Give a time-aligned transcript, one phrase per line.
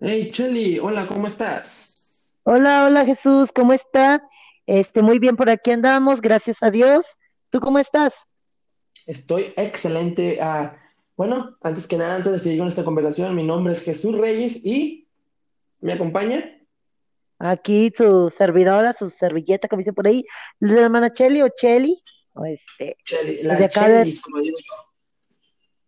[0.00, 2.32] Hey, Chelly, hola, ¿cómo estás?
[2.44, 4.20] Hola, hola Jesús, ¿cómo estás?
[4.64, 7.04] Este, muy bien por aquí andamos, gracias a Dios.
[7.50, 8.14] ¿Tú cómo estás?
[9.08, 10.38] Estoy excelente.
[10.40, 10.76] Ah,
[11.16, 14.64] bueno, antes que nada, antes de seguir con esta conversación, mi nombre es Jesús Reyes
[14.64, 15.08] y
[15.80, 16.58] me acompaña
[17.40, 20.24] Aquí su servidora, su servilleta, como dice por ahí,
[20.60, 22.00] la hermana Cheli o Cheli,
[22.34, 24.74] o este, desde la de Chelis, como digo yo.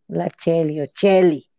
[0.09, 1.50] la Cheli o Cheli.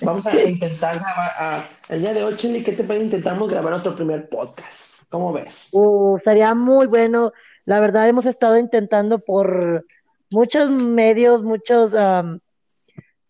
[0.00, 1.64] Vamos a intentar grabar.
[1.88, 3.04] el día de hoy, Chelly, ¿qué te parece?
[3.04, 5.02] Intentamos grabar nuestro primer podcast.
[5.10, 5.68] ¿Cómo ves?
[5.72, 7.32] Uh, sería muy bueno.
[7.66, 9.84] La verdad, hemos estado intentando por
[10.30, 11.94] muchos medios, muchos,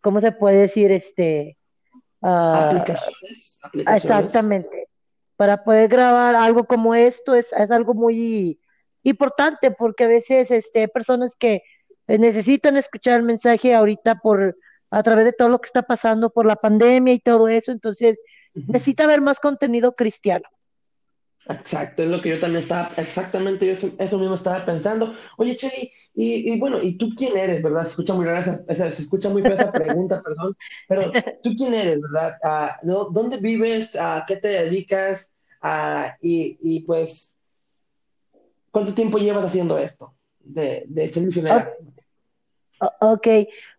[0.01, 0.93] ¿cómo se puede decir?
[0.93, 1.59] Este,
[2.23, 4.05] ah, Aplicaciones, aplicaciones.
[4.05, 4.89] Exactamente.
[5.37, 8.61] Para poder grabar algo como esto es, es algo muy
[9.03, 11.63] importante porque a veces este, hay personas que
[12.07, 14.57] necesitan escuchar el mensaje ahorita por
[14.93, 18.21] a través de todo lo que está pasando por la pandemia y todo eso, entonces
[18.69, 20.45] necesita haber más contenido cristiano.
[21.49, 25.13] Exacto, es lo que yo también estaba, exactamente yo eso, mismo estaba pensando.
[25.37, 27.83] Oye, Cheli, y, y bueno, ¿y tú quién eres, verdad?
[27.83, 31.13] Se escucha muy rara esa, esa- se escucha muy fea esa pregunta, perdón, pero
[31.43, 32.35] ¿tú quién eres, verdad?
[32.85, 33.97] ¿dó- ¿dónde vives?
[33.97, 35.35] ¿A qué te dedicas?
[35.61, 37.41] Ah, y, y pues,
[38.71, 41.73] ¿cuánto tiempo llevas haciendo esto de, de ser misionera?
[43.01, 43.27] ok,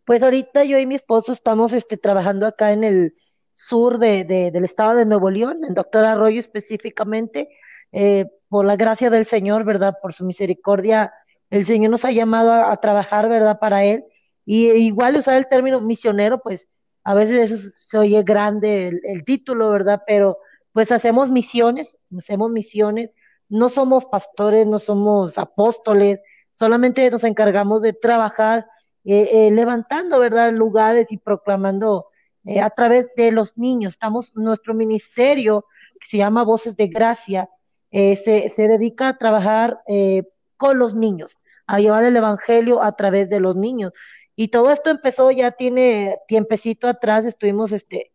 [0.06, 3.16] pues ahorita yo y mi esposo estamos este, trabajando acá en el
[3.54, 7.50] sur de, de- del estado de Nuevo León, en Doctor Arroyo específicamente,
[7.92, 9.96] eh, por la gracia del Señor, ¿verdad?
[10.02, 11.14] Por su misericordia,
[11.50, 13.60] el Señor nos ha llamado a, a trabajar, ¿verdad?
[13.60, 14.04] Para Él.
[14.46, 16.68] Y igual usar el término misionero, pues
[17.04, 20.02] a veces eso se oye grande el, el título, ¿verdad?
[20.08, 20.38] Pero
[20.72, 23.12] pues hacemos misiones, hacemos misiones,
[23.50, 26.20] no somos pastores, no somos apóstoles,
[26.52, 28.66] solamente nos encargamos de trabajar
[29.06, 32.08] eh, eh, levantando, ¿verdad?, lugares y proclamando
[32.46, 33.94] eh, a través de los niños.
[33.94, 35.66] Estamos, nuestro ministerio,
[36.00, 37.50] que se llama Voces de Gracia,
[37.92, 40.24] eh, se, se dedica a trabajar eh,
[40.58, 41.38] con los niños,
[41.68, 43.94] a llevar el evangelio a través de los niños.
[44.36, 48.12] Y todo esto empezó ya tiene tiempecito atrás, estuvimos este,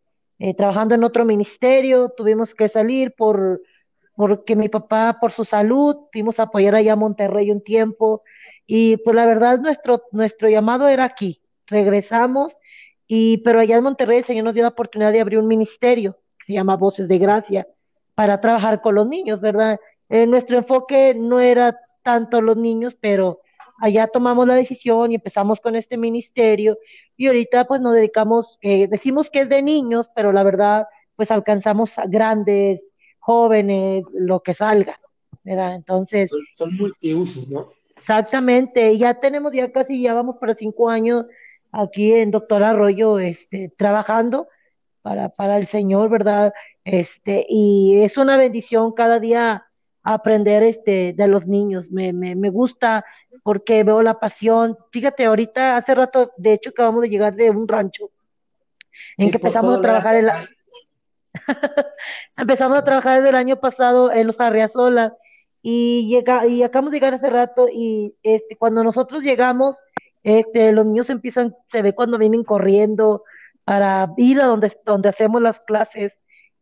[0.57, 3.61] trabajando en otro ministerio, tuvimos que salir por
[4.19, 8.25] porque mi papá por su salud, fuimos a apoyar allá a Monterrey un tiempo
[8.67, 11.41] y pues la verdad nuestro, nuestro llamado era aquí.
[11.69, 12.57] Regresamos
[13.07, 16.19] y pero allá en Monterrey el Señor nos dio la oportunidad de abrir un ministerio
[16.37, 17.69] que se llama Voces de Gracia
[18.17, 19.79] para trabajar con los niños, ¿verdad?
[20.09, 23.39] Eh, nuestro enfoque no era tanto los niños, pero
[23.81, 26.77] allá tomamos la decisión y empezamos con este ministerio
[27.17, 31.31] y ahorita pues nos dedicamos, eh, decimos que es de niños, pero la verdad pues
[31.31, 32.95] alcanzamos a grandes,
[33.29, 34.99] jóvenes, lo que salga,
[35.45, 35.75] ¿verdad?
[35.75, 37.69] Entonces, Son, son multiusos, ¿no?
[37.95, 41.27] exactamente, ya tenemos ya casi, ya vamos para cinco años
[41.71, 44.49] aquí en Doctor Arroyo, este, trabajando
[45.03, 46.55] para, para el Señor, ¿verdad?
[46.85, 49.67] Este, y es una bendición cada día
[50.03, 53.05] aprender este, de los niños, me, me, me gusta
[53.43, 54.79] porque veo la pasión.
[54.91, 58.09] Fíjate, ahorita hace rato, de hecho, acabamos de llegar de un rancho
[59.19, 60.29] en Sí, que empezamos a trabajar el.
[62.39, 65.13] Empezamos a trabajar desde el año pasado en los Arriazolas
[65.63, 69.77] y llega y acabamos de llegar hace rato y este cuando nosotros llegamos,
[70.23, 73.25] este los niños empiezan, se ve cuando vienen corriendo
[73.65, 76.17] para ir a donde donde hacemos las clases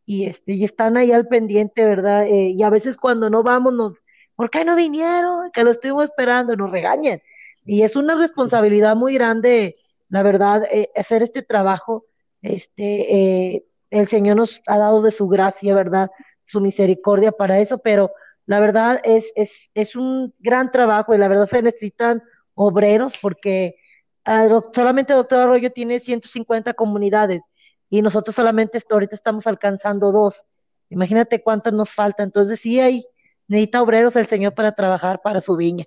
[0.06, 2.26] y este y están ahí al pendiente, ¿verdad?
[2.26, 4.02] Eh, y a veces cuando no vamos nos,
[4.36, 5.50] ¿por qué no vinieron?
[5.52, 7.20] Que lo estuvimos esperando, nos regañan.
[7.64, 9.72] Y es una responsabilidad muy grande,
[10.08, 12.06] la verdad, eh, hacer este trabajo.
[12.42, 16.10] Este, eh, el Señor nos ha dado de su gracia, ¿verdad?
[16.44, 18.10] Su misericordia para eso, pero
[18.46, 22.22] la verdad es, es, es un gran trabajo y la verdad se necesitan
[22.54, 23.76] obreros porque
[24.24, 27.42] doc- solamente Doctor Arroyo tiene 150 comunidades
[27.90, 30.44] y nosotros solamente ahorita estamos alcanzando dos.
[30.90, 32.22] Imagínate cuántas nos falta.
[32.22, 33.04] Entonces sí hay,
[33.48, 35.84] necesita obreros el Señor para trabajar para su viña.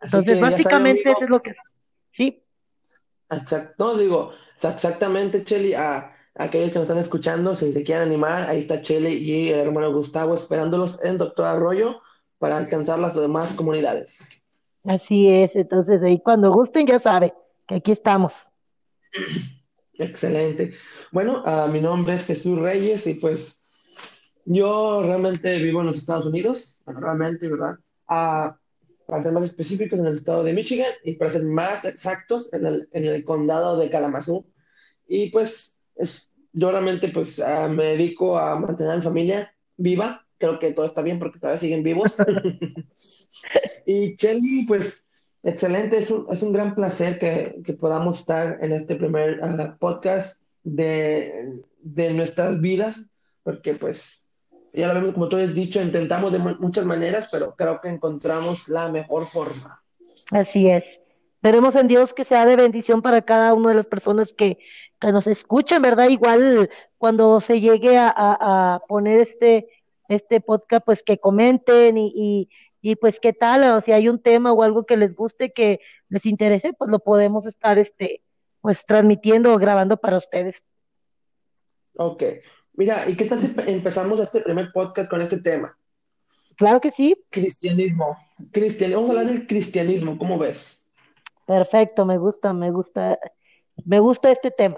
[0.00, 1.52] Así Entonces sabe, básicamente amigo, eso es lo que,
[2.12, 2.44] sí,
[3.30, 8.48] Exacto, no, digo, exactamente, Cheli, a aquellos que nos están escuchando, si se quieren animar,
[8.48, 12.00] ahí está Cheli y el hermano Gustavo esperándolos en Doctor Arroyo
[12.38, 14.28] para alcanzar las demás comunidades.
[14.84, 15.54] así es.
[15.54, 17.34] Entonces ahí cuando gusten ya sabe
[17.66, 18.34] que aquí estamos.
[19.94, 20.72] Excelente.
[21.12, 23.78] Bueno, ah, mi nombre es Jesús Reyes y pues
[24.44, 27.76] yo realmente vivo en los Estados Unidos, realmente, ¿verdad?
[28.08, 28.56] Ah,
[29.06, 32.66] para ser más específicos, en el estado de Michigan y para ser más exactos, en
[32.66, 34.46] el, en el condado de Kalamazoo.
[35.06, 40.26] Y pues es, yo realmente pues ah, me dedico a mantener a mi familia viva.
[40.38, 42.16] Creo que todo está bien porque todavía siguen vivos.
[43.84, 45.08] Y Chelly, pues
[45.42, 49.76] excelente, es un, es un gran placer que, que podamos estar en este primer ah,
[49.78, 53.08] podcast de, de nuestras vidas.
[53.42, 54.28] porque pues
[54.72, 58.68] ya lo vemos como tú has dicho, intentamos de muchas maneras, pero creo que encontramos
[58.68, 59.82] la mejor forma.
[60.30, 61.00] Así es.
[61.42, 64.58] Veremos en Dios que sea de bendición para cada una de las personas que,
[65.02, 66.08] que nos escuchan, ¿verdad?
[66.08, 69.68] Igual cuando se llegue a, a, poner este,
[70.08, 72.48] este podcast, pues que comenten y, y,
[72.80, 75.80] y, pues qué tal, o si hay un tema o algo que les guste, que
[76.08, 78.22] les interese, pues lo podemos estar este,
[78.60, 80.62] pues transmitiendo o grabando para ustedes.
[81.96, 82.22] Ok,
[82.74, 85.76] Mira, ¿y qué tal si empezamos este primer podcast con este tema?
[86.56, 87.14] Claro que sí.
[87.28, 88.16] Cristianismo.
[88.50, 89.02] Cristianismo.
[89.02, 90.90] Vamos a hablar del cristianismo, ¿cómo ves?
[91.46, 93.18] Perfecto, me gusta, me gusta,
[93.84, 94.76] me gusta este tema.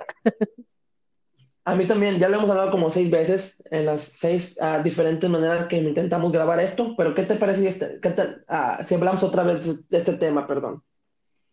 [1.66, 5.30] A mí también, ya lo hemos hablado como seis veces en las seis uh, diferentes
[5.30, 9.44] maneras que intentamos grabar esto, pero ¿qué te parece este, qué uh, si hablamos otra
[9.44, 10.82] vez de este tema, perdón?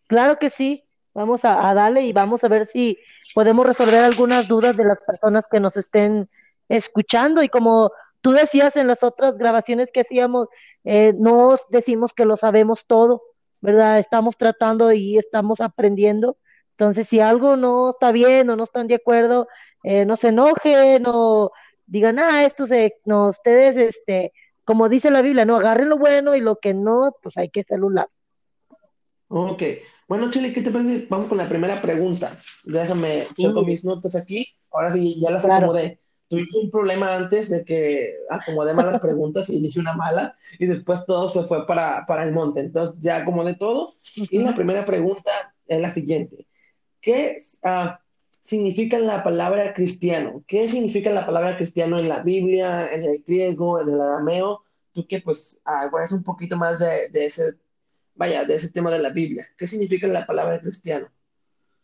[0.07, 0.83] Claro que sí.
[1.13, 2.97] Vamos a, darle y vamos a ver si
[3.35, 6.29] podemos resolver algunas dudas de las personas que nos estén
[6.69, 7.43] escuchando.
[7.43, 7.91] Y como
[8.21, 10.47] tú decías en las otras grabaciones que hacíamos,
[10.85, 13.23] eh, no decimos que lo sabemos todo,
[13.59, 13.99] ¿verdad?
[13.99, 16.37] Estamos tratando y estamos aprendiendo.
[16.81, 19.47] Entonces, si algo no está bien o no están de acuerdo,
[19.83, 21.51] eh, no se enojen o
[21.85, 24.33] digan, ah, esto se, no, ustedes, este,
[24.65, 27.63] como dice la Biblia, no, agarren lo bueno y lo que no, pues hay que
[27.63, 28.07] celular.
[29.27, 29.61] Ok,
[30.07, 31.05] bueno, Chile, ¿qué te parece?
[31.07, 32.35] Vamos con la primera pregunta.
[32.63, 34.47] Déjame checo mis notas aquí.
[34.71, 35.99] Ahora sí, ya las acomodé.
[36.29, 41.05] Tuvimos un problema antes de que acomodé malas preguntas y hice una mala y después
[41.05, 42.61] todo se fue para, para el monte.
[42.61, 43.87] Entonces ya acomodé todo.
[44.15, 46.47] Y la primera pregunta es la siguiente.
[47.01, 47.97] ¿Qué uh,
[48.41, 50.43] significa la palabra cristiano?
[50.47, 54.61] ¿Qué significa la palabra cristiano en la Biblia, en el griego, en el arameo?
[54.93, 57.55] Tú que pues uh, un poquito más de, de ese
[58.15, 59.45] vaya, de ese tema de la Biblia.
[59.57, 61.07] ¿Qué significa la palabra cristiano?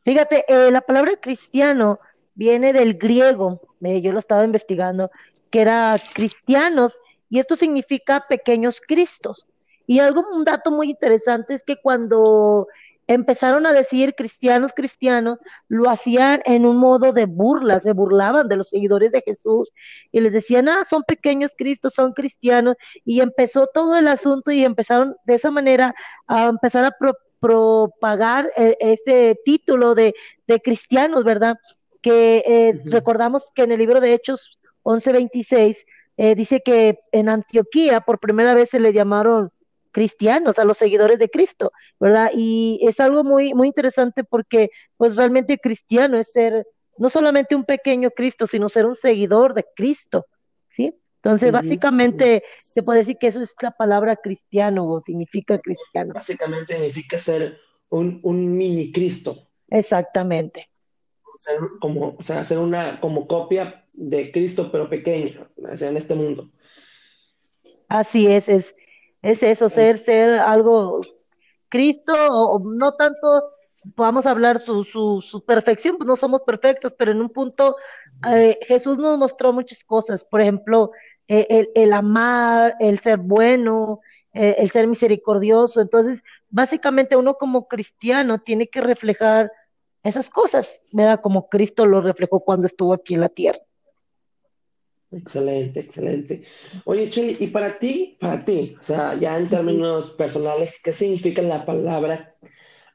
[0.03, 1.99] Fíjate, eh, la palabra cristiano
[2.35, 5.09] viene del griego, eh, yo lo estaba investigando,
[5.49, 6.97] que era cristianos,
[7.29, 9.47] y esto significa pequeños cristos.
[9.85, 12.67] Y algo, un dato muy interesante es que cuando
[13.07, 18.57] empezaron a decir cristianos, cristianos, lo hacían en un modo de burla, se burlaban de
[18.57, 19.71] los seguidores de Jesús
[20.11, 22.75] y les decían, ah, son pequeños Cristos, son cristianos,
[23.05, 25.95] y empezó todo el asunto y empezaron de esa manera
[26.27, 26.95] a empezar a
[27.39, 30.13] propagar eh, este título de,
[30.47, 31.55] de, cristianos, ¿verdad?
[32.01, 35.85] Que eh, recordamos que en el libro de Hechos 11:26
[36.17, 39.51] eh, dice que en Antioquía por primera vez se le llamaron
[39.97, 42.29] cristianos, a los seguidores de Cristo, ¿verdad?
[42.31, 46.67] Y es algo muy, muy interesante porque pues realmente cristiano es ser
[46.99, 50.27] no solamente un pequeño Cristo, sino ser un seguidor de Cristo,
[50.69, 50.93] ¿sí?
[51.15, 56.13] Entonces, básicamente, se puede decir que eso es la palabra cristiano o significa cristiano.
[56.13, 57.57] Básicamente significa ser
[57.89, 58.21] un,
[58.55, 59.47] mini Cristo.
[59.67, 60.69] Exactamente.
[61.37, 65.97] Ser como, o sea, ser una como copia de Cristo, pero pequeña, o sea, en
[65.97, 66.51] este mundo.
[67.89, 68.75] Así es, es,
[69.21, 70.99] es eso, ser, ser algo
[71.69, 73.43] Cristo, o, no tanto
[73.95, 77.75] podamos hablar su, su, su, perfección, pues no somos perfectos, pero en un punto
[78.29, 80.91] eh, Jesús nos mostró muchas cosas, por ejemplo,
[81.27, 83.99] eh, el, el, amar, el ser bueno,
[84.33, 89.51] eh, el ser misericordioso, entonces básicamente uno como cristiano tiene que reflejar
[90.03, 91.19] esas cosas, ¿verdad?
[91.21, 93.59] Como Cristo lo reflejó cuando estuvo aquí en la tierra.
[95.11, 96.41] Excelente, excelente.
[96.83, 101.41] Oye, Chile, y para ti, para ti, o sea, ya en términos personales, ¿qué significa
[101.41, 102.35] la palabra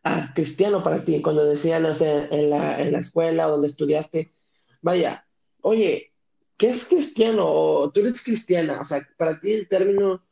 [0.05, 1.23] ah, cristiano para ti?
[1.23, 4.35] Cuando decían, o sea, en la, en la escuela o donde estudiaste,
[4.83, 5.27] vaya,
[5.63, 6.13] oye,
[6.59, 7.47] ¿qué es cristiano?
[7.51, 10.23] O tú eres cristiana, o sea, para ti el término,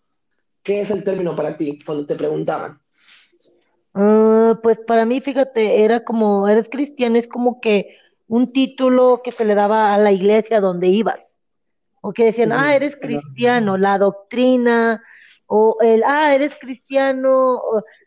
[0.63, 2.79] ¿qué es el término para ti cuando te preguntaban?
[3.95, 7.97] Ah, pues para mí, fíjate, era como, eres cristiano, es como que
[8.29, 11.30] un título que se le daba a la iglesia donde ibas
[12.01, 15.03] o que decían, ah, eres cristiano, la doctrina,
[15.47, 17.61] o el, ah, eres cristiano,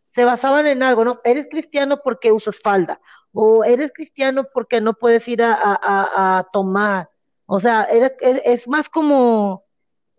[0.03, 1.13] se basaban en algo, ¿no?
[1.23, 2.99] Eres cristiano porque usas falda,
[3.31, 7.09] o eres cristiano porque no puedes ir a, a, a tomar,
[7.45, 9.65] o sea, es, más como,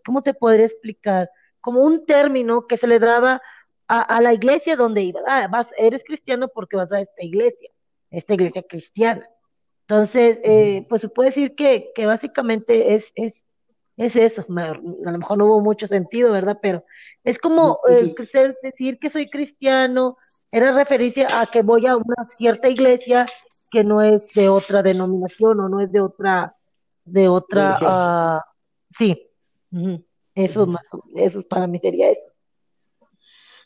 [0.04, 1.30] ¿cómo te podría explicar?
[1.60, 3.40] Como un término que se le daba
[3.88, 7.70] a, a la iglesia donde ibas, ah, vas, eres cristiano porque vas a esta iglesia,
[8.10, 9.28] esta iglesia cristiana.
[9.82, 13.44] Entonces, eh, pues se puede decir que, que básicamente es, es,
[13.96, 14.74] es eso, a
[15.10, 16.58] lo mejor no hubo mucho sentido, ¿verdad?
[16.60, 16.84] Pero
[17.22, 18.12] es como eh,
[18.62, 20.16] decir que soy cristiano,
[20.50, 23.26] era referencia a que voy a una cierta iglesia
[23.70, 26.56] que no es de otra denominación o no es de otra,
[27.04, 28.44] de otra, ah,
[28.96, 29.30] sí,
[30.34, 30.82] eso, más,
[31.14, 32.28] eso para mí sería eso.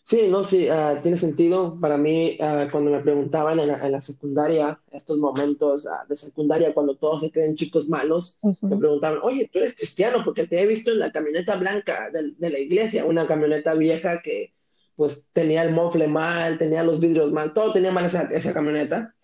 [0.08, 1.78] Sí, no, sí, ah, tiene sentido.
[1.78, 6.16] Para mí, ah, cuando me preguntaban en la, en la secundaria, estos momentos ah, de
[6.16, 10.62] secundaria, cuando todos se creen chicos malos, me preguntaban, oye, tú eres cristiano porque te
[10.62, 14.54] he visto en la camioneta blanca de, de la iglesia, una camioneta vieja que
[14.96, 19.14] pues tenía el mofle mal, tenía los vidrios mal, todo tenía mal esa, esa camioneta.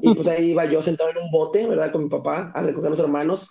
[0.00, 1.92] Y pues ahí iba yo sentado en un bote, ¿verdad?
[1.92, 3.50] Con mi papá a recoger a los hermanos.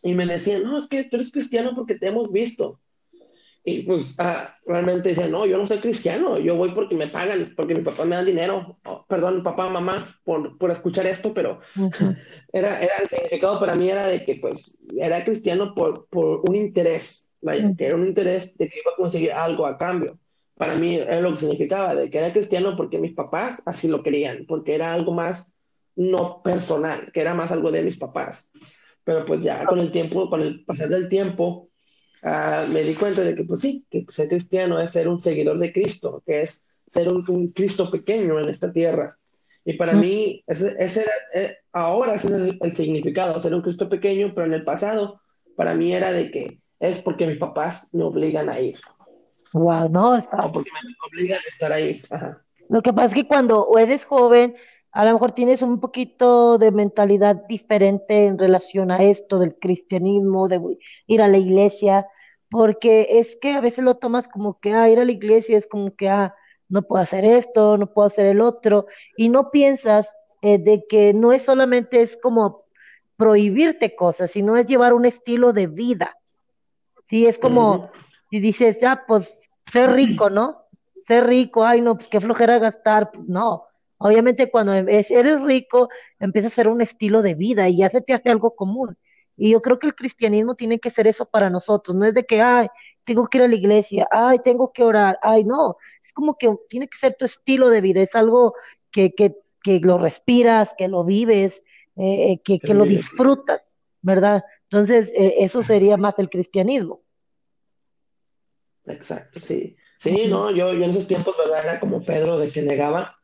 [0.00, 2.78] Y me decían, no, es que tú eres cristiano porque te hemos visto.
[3.64, 7.52] Y pues ah, realmente decía, no, yo no soy cristiano, yo voy porque me pagan,
[7.56, 8.78] porque mi papá me da dinero.
[8.84, 11.60] Oh, perdón, papá, mamá, por, por escuchar esto, pero
[12.52, 16.56] era, era el significado para mí era de que pues era cristiano por, por un
[16.56, 20.18] interés, vaya, que era un interés de que iba a conseguir algo a cambio.
[20.56, 24.02] Para mí era lo que significaba, de que era cristiano porque mis papás así lo
[24.02, 25.54] querían, porque era algo más
[25.94, 28.52] no personal, que era más algo de mis papás.
[29.04, 31.68] Pero pues ya con el tiempo, con el pasar del tiempo,
[32.22, 35.58] Ah, me di cuenta de que, pues sí, que ser cristiano es ser un seguidor
[35.58, 39.18] de Cristo, que es ser un, Cristo pequeño en esta tierra.
[39.64, 44.46] Y para mí, ese, ese eh, ahora es el, significado, ser un Cristo pequeño, pero
[44.46, 45.20] en el pasado,
[45.56, 48.76] para mí era de que es porque mis papás me obligan a ir.
[49.52, 50.38] Wow, no, está.
[50.38, 52.02] O porque me obligan a estar ahí.
[52.68, 54.54] Lo que pasa es que cuando eres joven,
[54.92, 60.48] a lo mejor tienes un poquito de mentalidad diferente en relación a esto del cristianismo,
[60.48, 60.60] de
[61.06, 62.06] ir a la iglesia,
[62.50, 65.66] porque es que a veces lo tomas como que, ah, ir a la iglesia es
[65.66, 66.34] como que, ah,
[66.68, 71.14] no puedo hacer esto, no puedo hacer el otro, y no piensas eh, de que
[71.14, 72.64] no es solamente es como
[73.16, 76.18] prohibirte cosas, sino es llevar un estilo de vida.
[77.06, 77.90] Sí, es como
[78.30, 80.64] si dices, ya, pues, ser rico, ¿no?
[81.00, 83.71] Ser rico, ay, no, pues qué flojera gastar, no
[84.02, 88.12] Obviamente cuando eres rico, empieza a ser un estilo de vida y ya se te
[88.14, 88.96] hace algo común.
[89.36, 92.24] Y yo creo que el cristianismo tiene que ser eso para nosotros, no es de
[92.24, 92.68] que, ay,
[93.04, 96.54] tengo que ir a la iglesia, ay, tengo que orar, ay, no, es como que
[96.68, 98.54] tiene que ser tu estilo de vida, es algo
[98.90, 101.62] que, que, que lo respiras, que lo vives,
[101.96, 104.44] eh, eh, que, que lo disfrutas, ¿verdad?
[104.64, 107.02] Entonces, eh, eso sería más el cristianismo.
[108.86, 109.76] Exacto, sí.
[109.98, 111.62] Sí, no, yo, yo en esos tiempos, ¿verdad?
[111.62, 113.16] Era como Pedro de que negaba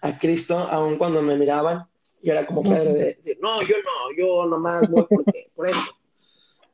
[0.00, 1.86] a Cristo, aun cuando me miraban,
[2.22, 5.80] yo era como Pedro de decir, no, yo no, yo nomás no, porque, por eso.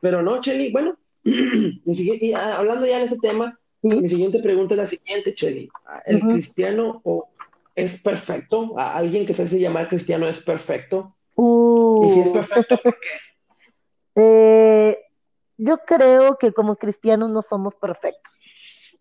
[0.00, 4.80] Pero no, Cheli, bueno, y, ah, hablando ya de ese tema, mi siguiente pregunta es
[4.80, 5.68] la siguiente, Cheli.
[6.06, 7.02] ¿El cristiano
[7.75, 8.75] es perfecto?
[8.78, 11.16] ¿Alguien que se hace llamar cristiano es perfecto?
[11.37, 12.32] y si es uh.
[12.32, 13.09] perfecto, ¿por qué?
[14.16, 14.99] Eh,
[15.61, 18.97] yo creo que como cristianos no somos perfectos.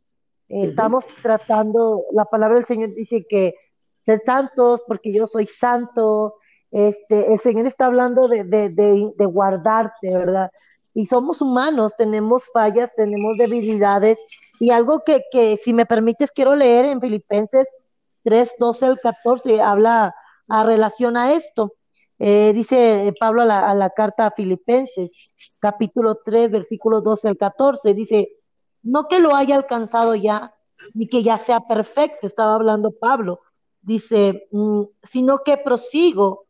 [0.48, 3.54] estamos tratando, la palabra del Señor dice que
[4.06, 6.36] ser santos porque yo soy santo.
[6.72, 10.52] Este, el Señor está hablando de, de, de, guardarte, ¿verdad?
[10.94, 14.20] Y somos humanos, tenemos fallas, tenemos debilidades.
[14.60, 17.68] Y algo que, que si me permites, quiero leer en Filipenses
[18.24, 20.14] 3, 12 al 14, habla
[20.50, 21.74] a relación a esto.
[22.20, 28.28] Eh, dice Pablo a la, carta a Filipenses, capítulo 3, versículo 12 al 14, dice,
[28.84, 30.54] no que lo haya alcanzado ya,
[30.96, 33.40] ni que ya sea perfecto, estaba hablando Pablo,
[33.82, 36.46] dice, mm, sino que prosigo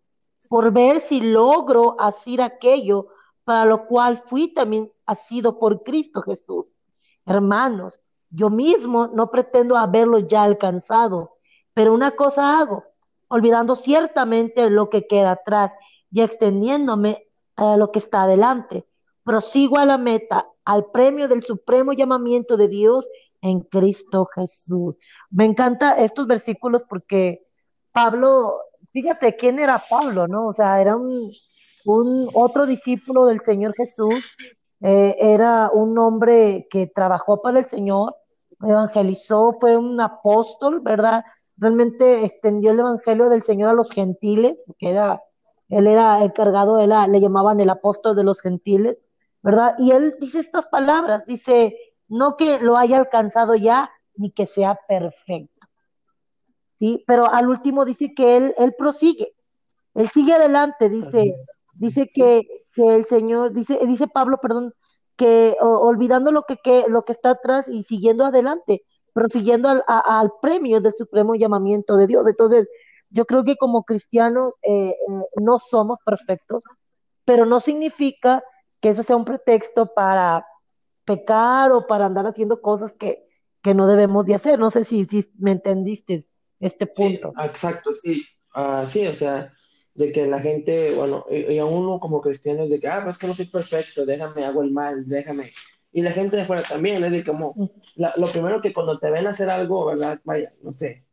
[0.49, 3.07] por ver si logro hacer aquello
[3.43, 6.67] para lo cual fui también sido por Cristo Jesús.
[7.25, 7.99] Hermanos,
[8.29, 11.37] yo mismo no pretendo haberlo ya alcanzado,
[11.73, 12.83] pero una cosa hago,
[13.29, 15.71] olvidando ciertamente lo que queda atrás
[16.11, 18.85] y extendiéndome a lo que está adelante.
[19.23, 23.07] Prosigo a la meta, al premio del supremo llamamiento de Dios
[23.41, 24.95] en Cristo Jesús.
[25.29, 27.45] Me encanta estos versículos porque
[27.91, 28.57] Pablo,
[28.91, 30.43] fíjate quién era Pablo, ¿no?
[30.43, 31.31] O sea, era un,
[32.33, 34.35] otro discípulo del Señor Jesús,
[34.81, 38.15] eh, era un hombre que trabajó para el Señor,
[38.61, 41.23] evangelizó, fue un apóstol, ¿verdad?
[41.59, 45.21] Realmente extendió el evangelio del Señor a los gentiles, que era,
[45.67, 48.97] él era encargado, él, le llamaban el apóstol de los gentiles,
[49.41, 49.75] ¿verdad?
[49.77, 51.75] Y él dice estas palabras, dice,
[52.07, 55.67] no que lo haya alcanzado ya, ni que sea perfecto.
[56.77, 57.03] ¿Sí?
[57.05, 59.35] Pero al último dice que él, él prosigue,
[59.95, 61.33] él sigue adelante, dice,
[61.75, 64.73] dice que, que el Señor, dice, dice Pablo, perdón,
[65.17, 70.31] que olvidando lo que, que, lo que está atrás y siguiendo adelante, prosiguiendo al, al
[70.41, 72.27] premio del supremo llamamiento de Dios.
[72.27, 72.67] Entonces,
[73.09, 74.95] yo creo que como cristianos eh, eh,
[75.41, 76.63] no somos perfectos,
[77.25, 78.43] pero no significa
[78.81, 80.45] que eso sea un pretexto para,
[81.09, 83.25] pecar o para andar haciendo cosas que,
[83.63, 84.59] que no debemos de hacer.
[84.59, 86.27] No sé si, si me entendiste
[86.59, 87.33] este punto.
[87.35, 88.25] Sí, exacto, sí.
[88.55, 89.51] Uh, sí, o sea,
[89.95, 93.17] de que la gente, bueno, y, a uno como cristiano es de que, ah, pues
[93.17, 95.51] que no soy perfecto, déjame, hago el mal, déjame,
[95.91, 97.55] Y la gente de afuera también, es de como,
[97.95, 100.19] lo primero que cuando te ven hacer algo, ¿verdad?
[100.23, 101.03] Vaya, no sé,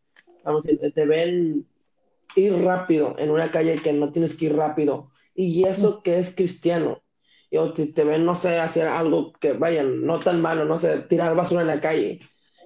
[0.45, 1.67] vamos a decir, te ven
[2.37, 5.11] ir rápido en una calle que no tienes que ir rápido.
[5.35, 7.03] Y eso que es cristiano.
[7.51, 10.79] Y o te, te ven, no sé, hacer algo que, vaya, no tan malo, no
[10.79, 12.21] sé, tirar basura en la calle.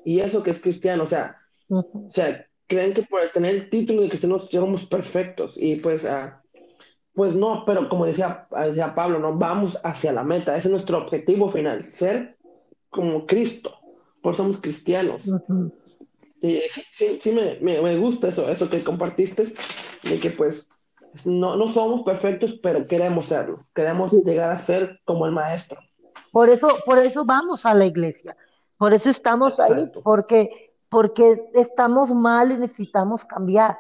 [0.05, 1.37] Y eso que es cristiano, o sea,
[1.69, 5.55] o sea, creen que por tener el título de cristianos somos perfectos.
[5.57, 6.40] Y pues, ah,
[7.21, 10.57] pues no, pero como decía, decía Pablo, no vamos hacia la meta.
[10.57, 12.39] Ese es nuestro objetivo final, ser
[12.89, 13.79] como Cristo.
[14.23, 15.25] Por somos cristianos.
[16.41, 20.71] Sí, sí, sí, me, me, gusta eso, eso que compartiste, de que pues
[21.27, 25.79] no, no somos perfectos, pero queremos serlo, queremos llegar a ser como el maestro.
[26.33, 28.35] Por eso, por eso vamos a la iglesia,
[28.79, 33.77] por eso estamos ahí, porque, porque estamos mal y necesitamos cambiar,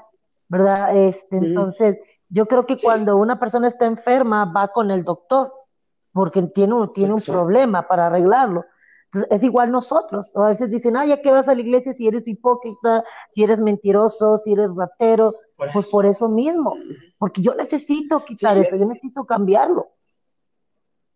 [0.46, 0.94] ¿verdad?
[0.94, 1.96] Este, Entonces,
[2.30, 5.52] yo creo que cuando una persona está enferma, va con el doctor,
[6.12, 8.64] porque tiene, tiene un problema para arreglarlo
[9.30, 10.30] es igual nosotros.
[10.34, 13.58] A veces dicen, ah, ya que vas a la iglesia si eres hipócrita, si eres
[13.58, 15.36] mentiroso, si eres ratero.
[15.72, 16.74] pues por eso mismo,
[17.18, 19.88] porque yo necesito quitar eso, yo necesito cambiarlo.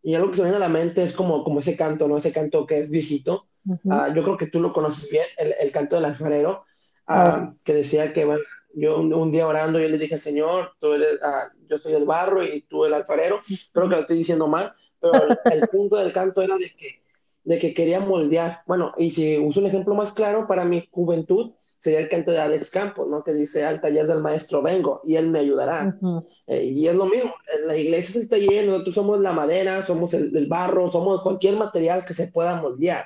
[0.03, 2.19] Y algo que se me viene a la mente es como, como ese canto, ¿no?
[2.19, 3.47] Ese canto que es viejito.
[3.89, 6.65] Ah, yo creo que tú lo conoces bien, el, canto del alfarero,
[7.07, 8.43] ah, que decía que, bueno,
[8.75, 12.43] yo un, día orando, yo le dije, Señor, tú eres, ah, yo soy el barro
[12.45, 13.39] y tú el alfarero.
[13.73, 15.13] Creo que lo estoy diciendo mal, pero
[15.45, 17.05] el punto del canto era de que
[17.45, 18.63] de que quería moldear.
[18.67, 22.41] Bueno, y si uso un ejemplo más claro, para mi juventud sería el canto de
[22.41, 23.23] Alex Campos, ¿no?
[23.23, 25.99] Que dice, al taller del maestro vengo y él me ayudará.
[26.47, 27.35] Eh, y es lo mismo,
[27.67, 32.05] la iglesia es el taller, nosotros somos la madera, somos el, barro, somos cualquier material
[32.07, 33.05] que se pueda moldear.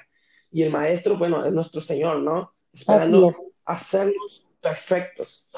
[0.52, 2.52] Y el maestro, bueno, es nuestro Señor, ¿no?
[2.72, 3.32] Esperando
[3.64, 5.48] hacernos perfectos.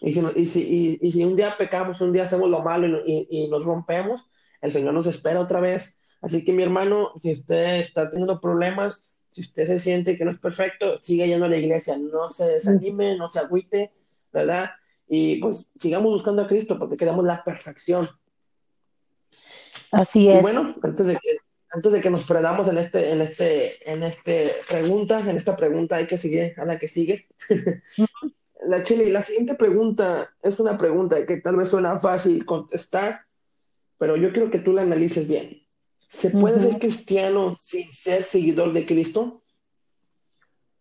[0.00, 3.26] Y si, y, si, y, si, un día pecamos, un día hacemos lo malo y,
[3.30, 4.28] y nos rompemos,
[4.60, 9.14] el Señor nos espera otra vez Así que mi hermano, si usted está teniendo problemas,
[9.28, 12.46] si usted se siente que no es perfecto, siga yendo a la iglesia, no se
[12.46, 13.92] desanime, no se agüite,
[14.32, 14.70] ¿verdad?
[15.06, 18.08] Y pues sigamos buscando a Cristo porque queremos la perfección.
[19.90, 20.38] Así es.
[20.38, 21.36] Y bueno, antes de que,
[21.74, 25.96] antes de que nos perdamos en este, en este, en este pregunta, en esta pregunta
[25.96, 27.26] hay que seguir a la que sigue.
[28.66, 33.22] la Chile, la siguiente pregunta es una pregunta que tal vez suena fácil contestar,
[33.98, 35.62] pero yo quiero que tú la analices bien.
[36.06, 39.42] ¿Se puede ser cristiano sin ser seguidor de Cristo?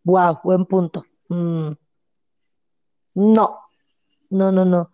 [0.04, 1.06] Wow, buen punto.
[1.30, 1.72] Mm.
[3.16, 3.60] No,
[4.30, 4.92] no, no, no.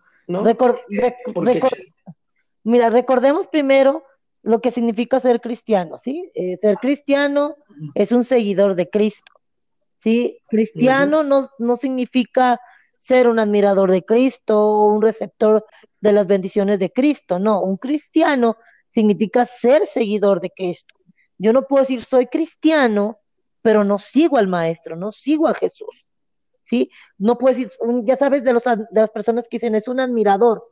[2.62, 4.04] Mira, recordemos primero
[4.42, 6.30] lo que significa ser cristiano, ¿sí?
[6.34, 7.56] Eh, ser cristiano
[7.94, 9.32] es un seguidor de Cristo,
[9.98, 10.38] ¿sí?
[10.48, 12.60] Cristiano no, no significa
[12.96, 15.64] ser un admirador de Cristo o un receptor
[16.00, 18.56] de las bendiciones de Cristo, no, un cristiano
[18.88, 20.94] significa ser seguidor de Cristo.
[21.38, 23.18] Yo no puedo decir soy cristiano,
[23.62, 26.06] pero no sigo al maestro, no sigo a Jesús.
[26.64, 26.90] ¿Sí?
[27.18, 27.70] No puedo decir,
[28.04, 30.64] ya sabes de, los, de las personas que dicen es un admirador.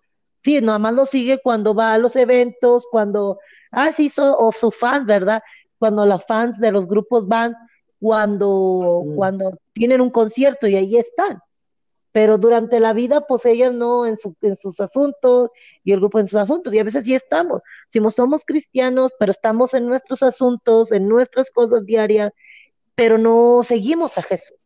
[0.43, 3.39] Sí, nada más lo sigue cuando va a los eventos, cuando,
[3.71, 5.43] ah, sí, o su fan, ¿verdad?
[5.79, 7.55] Cuando las fans de los grupos van,
[8.01, 9.17] cuando, mm.
[9.17, 11.43] cuando tienen un concierto y ahí están
[12.19, 15.51] pero durante la vida, pues ellas no en, en sus asuntos
[15.85, 17.61] y el grupo en sus asuntos, y a veces sí estamos.
[17.91, 22.33] Si somos cristianos, pero estamos en nuestros asuntos, en nuestras cosas diarias,
[22.97, 24.57] pero no seguimos a Jesús,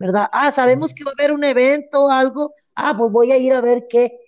[0.00, 0.26] ¿verdad?
[0.32, 3.60] Ah, sabemos que va a haber un evento, algo, ah, pues voy a ir a
[3.60, 4.18] ver qué.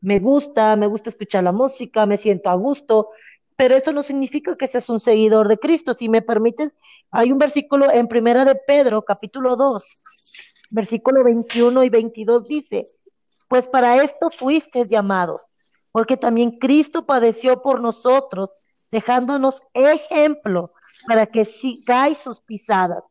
[0.00, 3.10] Me gusta, me gusta escuchar la música, me siento a gusto,
[3.56, 5.92] pero eso no significa que seas un seguidor de Cristo.
[5.92, 6.74] Si me permites,
[7.10, 12.82] hay un versículo en Primera de Pedro, capítulo 2, versículo 21 y 22 dice,
[13.48, 15.46] pues para esto fuisteis llamados,
[15.92, 18.50] porque también Cristo padeció por nosotros,
[18.90, 20.70] dejándonos ejemplo
[21.06, 23.02] para que sigáis sus pisadas,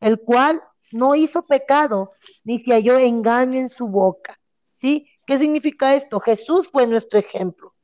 [0.00, 2.12] el cual no hizo pecado,
[2.44, 4.38] ni se halló engaño en su boca.
[4.62, 5.07] ¿Sí?
[5.28, 6.20] ¿Qué significa esto?
[6.20, 7.74] Jesús fue nuestro ejemplo.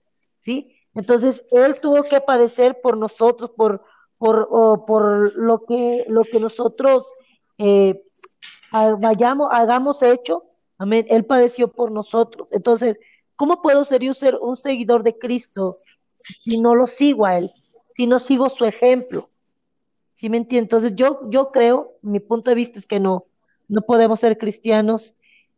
[0.40, 0.78] ¿Sí?
[0.94, 3.84] Entonces, Él tuvo que padecer por nosotros, por,
[4.16, 4.48] por,
[4.86, 7.04] por lo, que, lo que nosotros
[7.58, 8.02] eh,
[8.72, 10.44] hagamos hecho,
[10.78, 12.48] amén, Él padeció por nosotros.
[12.50, 12.96] Entonces,
[13.36, 15.76] ¿cómo puedo ser yo un seguidor de Cristo
[16.16, 17.50] si no lo sigo a Él,
[17.94, 19.28] si no sigo su ejemplo?
[20.14, 20.72] ¿Sí me entiendes?
[20.72, 23.26] Entonces, yo, yo creo, mi punto de vista es que no,
[23.68, 25.14] no podemos ser cristianos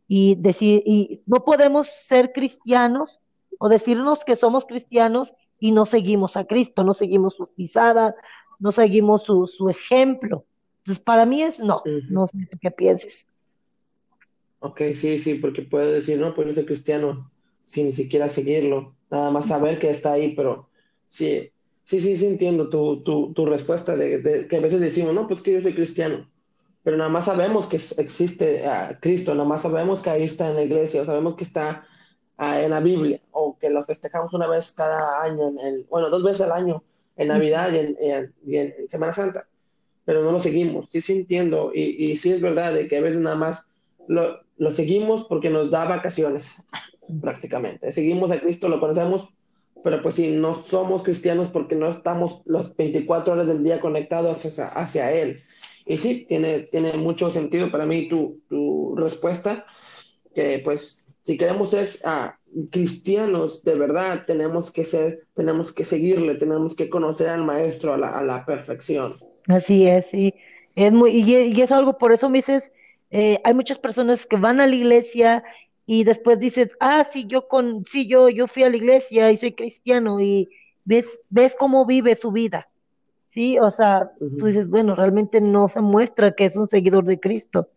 [0.07, 3.19] y decir, y no podemos ser cristianos
[3.59, 8.15] o decirnos que somos cristianos y no seguimos a Cristo, no seguimos sus pisadas,
[8.59, 10.45] no seguimos su, su ejemplo.
[10.79, 13.27] Entonces, para mí es no, no sé qué pienses.
[14.59, 17.29] Ok, sí, sí, porque puede decir, no, pues yo soy cristiano,
[17.63, 20.69] sin ni siquiera seguirlo, nada más saber que está ahí, pero
[21.09, 21.51] sí,
[21.87, 25.41] Sí, sí, sí, entiendo tu, tu, tu respuesta de, que a veces decimos, no, pues
[25.41, 26.29] que yo soy cristiano,
[26.87, 30.55] pero nada más sabemos que existe uh, Cristo, nada más sabemos que ahí está en
[30.55, 31.83] la iglesia, o sabemos que está
[32.39, 36.09] uh, en la Biblia, o que lo festejamos una vez cada año, en el, bueno,
[36.09, 36.85] dos veces al año,
[37.17, 39.49] en Navidad y en, en, y en, Semana Santa,
[40.05, 43.01] pero no lo seguimos, sí, sí entiendo, y, y sí es verdad de que a
[43.01, 43.69] veces nada más
[44.07, 46.65] lo, lo seguimos porque nos da vacaciones,
[47.21, 49.33] prácticamente, seguimos a Cristo, lo conocemos
[49.83, 54.45] pero pues sí, no somos cristianos porque no estamos las 24 horas del día conectados
[54.45, 55.39] hacia, hacia Él.
[55.87, 59.65] Y sí, tiene, tiene mucho sentido para mí tu, tu respuesta,
[60.35, 62.37] que pues si queremos ser ah,
[62.71, 67.97] cristianos de verdad, tenemos que ser, tenemos que seguirle, tenemos que conocer al Maestro a
[67.97, 69.13] la, a la perfección.
[69.47, 70.33] Así es, sí.
[70.75, 72.71] Es muy, y, y es algo, por eso me dices,
[73.11, 75.43] eh, hay muchas personas que van a la iglesia
[75.85, 79.37] y después dices, ah, sí, yo con, sí, yo, yo fui a la iglesia y
[79.37, 80.49] soy cristiano y
[80.85, 82.67] ves, ves cómo vive su vida,
[83.37, 83.59] ¿sí?
[83.59, 87.69] O sea, tú dices, bueno, realmente no se muestra que es un seguidor de Cristo,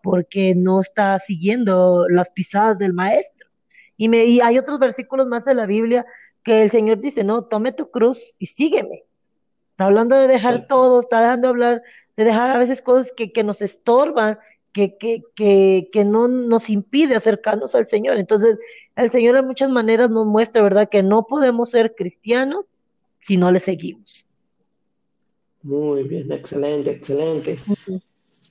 [0.00, 3.48] porque no está siguiendo las pisadas del maestro.
[3.96, 6.06] Y, me, y hay otros versículos más de la Biblia
[6.44, 9.06] que el Señor dice, no, tome tu cruz y sígueme.
[9.72, 11.82] Está hablando de dejar todo, está dejando de hablar,
[12.16, 14.38] de dejar a veces cosas que, que nos estorban
[14.72, 18.18] que, que, que, que no nos impide acercarnos al Señor.
[18.18, 18.56] Entonces,
[18.94, 22.66] el Señor de muchas maneras nos muestra, ¿verdad?, que no podemos ser cristianos
[23.18, 24.27] si no le seguimos.
[25.62, 27.58] Muy bien, excelente, excelente.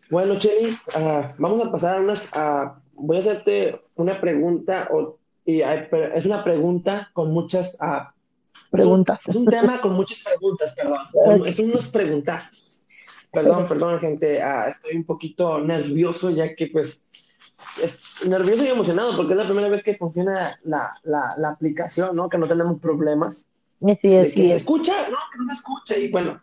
[0.09, 2.29] Bueno, Cheli, uh, vamos a pasar a unas.
[2.35, 8.09] Uh, voy a hacerte una pregunta, o, y hay, es una pregunta con muchas uh,
[8.71, 9.19] preguntas.
[9.25, 10.99] Es un, es un, tema con muchas preguntas, perdón.
[11.25, 12.85] Son, es unas preguntas.
[13.31, 14.41] Perdón, perdón, gente.
[14.41, 17.05] Ah, estoy un poquito nervioso ya que pues
[17.81, 22.15] es nervioso y emocionado porque es la primera vez que funciona la, la, la aplicación,
[22.15, 22.29] ¿no?
[22.29, 23.47] Que no tenemos problemas.
[23.79, 26.41] Sí, de que se escucha, no, que no se escucha y bueno.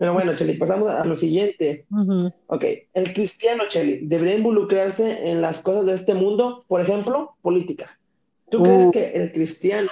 [0.00, 1.84] Pero bueno, Cheli, pasamos a lo siguiente.
[1.90, 2.34] Uh -huh.
[2.46, 6.64] Ok, el cristiano, Cheli, ¿debería involucrarse en las cosas de este mundo?
[6.68, 7.84] Por ejemplo, política.
[8.48, 8.62] ¿Tú uh.
[8.62, 9.90] crees que el cristiano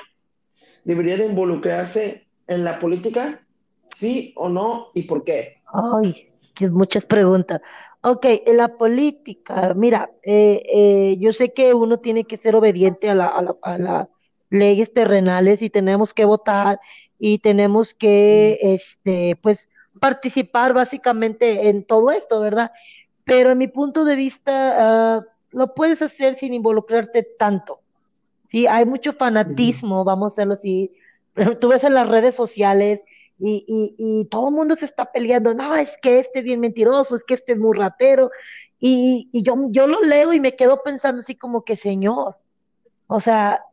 [0.84, 3.46] debería de involucrarse en la política?
[3.94, 4.86] ¿Sí o no?
[4.94, 5.58] ¿Y por qué?
[5.74, 6.30] Ay,
[6.70, 7.60] muchas preguntas.
[8.00, 13.10] Ok, en la política, mira, eh, eh, yo sé que uno tiene que ser obediente
[13.10, 14.08] a las la, a la
[14.48, 16.80] leyes terrenales y tenemos que votar
[17.18, 19.68] y tenemos que, este, pues,
[19.98, 22.72] participar básicamente en todo esto, ¿verdad?
[23.24, 27.80] Pero en mi punto de vista, uh, lo puedes hacer sin involucrarte tanto.
[28.48, 30.06] Sí, hay mucho fanatismo, uh -huh.
[30.06, 30.92] vamos a hacerlo así.
[31.60, 33.00] Tú ves en las redes sociales
[33.38, 36.60] y, y, y, todo el mundo se está peleando, no, es que este es bien
[36.60, 38.30] mentiroso, es que este es muy ratero,
[38.80, 42.36] y, y yo, yo lo leo y me quedo pensando así como que, Señor,
[43.06, 43.64] o sea,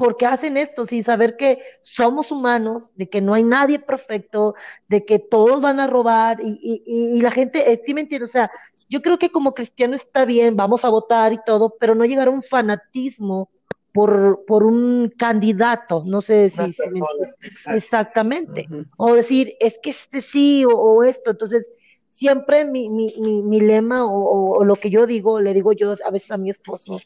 [0.00, 4.54] ¿por qué hacen esto sin saber que somos humanos, de que no hay nadie perfecto,
[4.88, 8.24] de que todos van a robar y, y, y la gente, eh, sí me entiende,
[8.24, 8.50] o sea,
[8.88, 12.28] yo creo que como cristiano está bien, vamos a votar y todo, pero no llegar
[12.28, 13.50] a un fanatismo
[13.92, 16.72] por, por un candidato, no sé si...
[16.72, 18.68] persona, si exactamente.
[18.70, 18.86] Uh -huh.
[18.96, 21.32] O decir, es que este sí o, o esto.
[21.32, 21.68] Entonces,
[22.06, 25.94] siempre mi, mi, mi, mi lema o, o, lo que yo digo, le digo yo
[26.06, 27.00] a veces a mi esposo,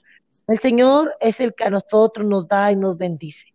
[0.46, 3.52] el Señor es el que a nosotros nos da y nos bendice.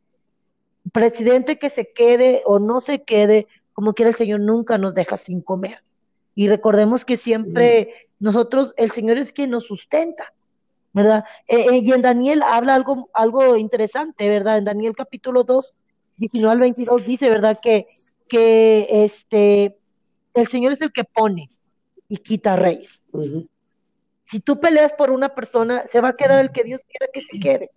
[0.91, 5.17] Presidente que se quede o no se quede, como quiera el Señor nunca nos deja
[5.17, 5.83] sin comer.
[6.35, 10.33] Y recordemos que siempre nosotros, el Señor es quien nos sustenta.
[10.93, 11.23] ¿verdad?
[11.47, 14.57] Eh, eh, y en Daniel habla algo, algo interesante, ¿verdad?
[14.57, 15.73] En Daniel capítulo 2,
[16.17, 17.59] 19 al 22 dice, ¿verdad?
[17.61, 17.85] Que,
[18.27, 19.77] que este,
[20.33, 21.49] el Señor es el que pone
[22.07, 23.05] y quita reyes.
[23.11, 23.47] Uh -huh.
[24.29, 27.21] Si tú peleas por una persona, se va a quedar el que Dios quiera que
[27.21, 27.69] se quede.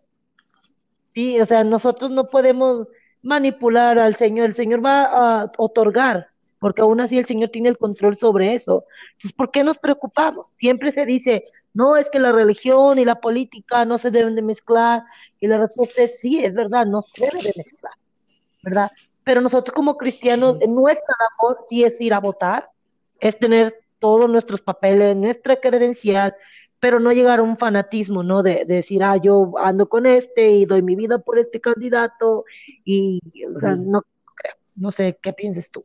[1.06, 2.86] Sí, o sea, nosotros no podemos
[3.22, 7.76] manipular al Señor, el Señor va a otorgar porque aún así el Señor tiene el
[7.76, 8.84] control sobre eso.
[9.14, 10.52] Entonces, ¿por qué nos preocupamos?
[10.54, 11.42] Siempre se dice,
[11.74, 15.02] no, es que la religión y la política no se deben de mezclar,
[15.40, 17.94] y la respuesta es sí, es verdad, no se debe de mezclar,
[18.62, 18.92] ¿verdad?
[19.24, 22.70] Pero nosotros como cristianos, nuestra labor sí es ir a votar,
[23.18, 26.34] es tener todos nuestros papeles, nuestra credencial,
[26.80, 28.42] pero no llegar a un fanatismo, ¿no?
[28.42, 32.44] De, de, decir, ah, yo ando con este y doy mi vida por este candidato,
[32.84, 34.02] y, o sea, no
[34.34, 35.84] creo, no sé, ¿qué piensas tú?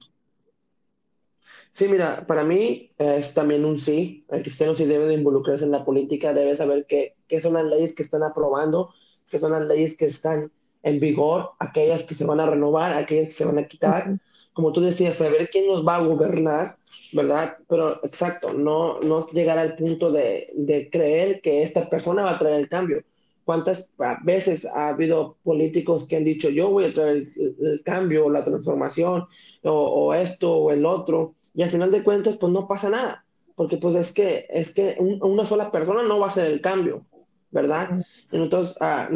[1.69, 4.25] Sí, mira, para mí es también un sí.
[4.29, 7.65] El cristiano sí debe de involucrarse en la política, debe saber qué, qué son las
[7.65, 8.95] leyes que están aprobando,
[9.29, 10.51] qué son las leyes que están
[10.81, 14.09] en vigor, aquellas que se van a renovar, aquellas que se van a quitar.
[14.09, 14.19] Uh -huh.
[14.57, 16.77] Como tú decías, saber quién nos va a gobernar,
[17.13, 17.57] ¿verdad?
[17.69, 22.39] Pero exacto, no, no llegar al punto de, de creer que esta persona va a
[22.39, 23.03] traer el cambio.
[23.45, 23.93] cuántas
[24.23, 29.25] veces ha habido políticos que han dicho yo voy a traer el, cambio, la transformación,
[29.61, 33.77] o, esto o el otro, y al final de cuentas pues no pasa nada, porque
[33.77, 37.05] pues es que, es que una sola persona no va a hacer el cambio,
[37.51, 38.03] ¿verdad?
[38.31, 39.07] Entonces, ah,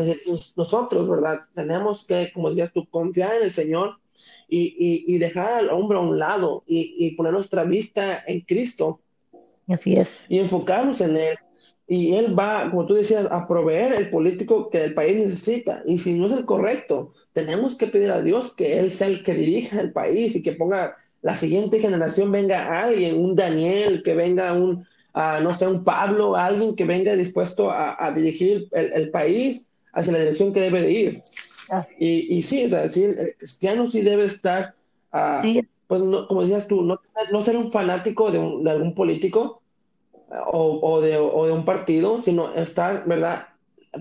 [0.55, 1.39] nosotros, ¿verdad?
[1.55, 4.00] Tenemos que, como decías tú, confiar en el Señor
[4.47, 8.99] y, y, dejar al hombre a un lado y, y, poner nuestra vista en Cristo.
[9.67, 10.25] Así es.
[10.27, 11.37] Y enfocarnos en Él.
[11.87, 15.83] Y Él va, como tú decías, a proveer el político que el país necesita.
[15.85, 19.23] Y si no es el correcto, tenemos que pedir a Dios que Él sea el
[19.23, 24.15] que dirija el país y que ponga la siguiente generación, venga alguien, un Daniel, que
[24.15, 30.13] venga un, no sé, un Pablo, alguien que venga dispuesto a, dirigir el, país hacia
[30.13, 31.21] la dirección que debe de ir.
[31.71, 31.87] Ah.
[31.97, 34.75] Y, y, sí, o sea, sí, el cristiano sí debe estar,
[35.13, 35.41] ah,
[35.87, 36.99] pues como decías tú, no,
[37.31, 39.61] no ser un fanático de, de algún político
[40.29, 43.47] o, o, de, o, de, un partido, sino estar, ¿verdad?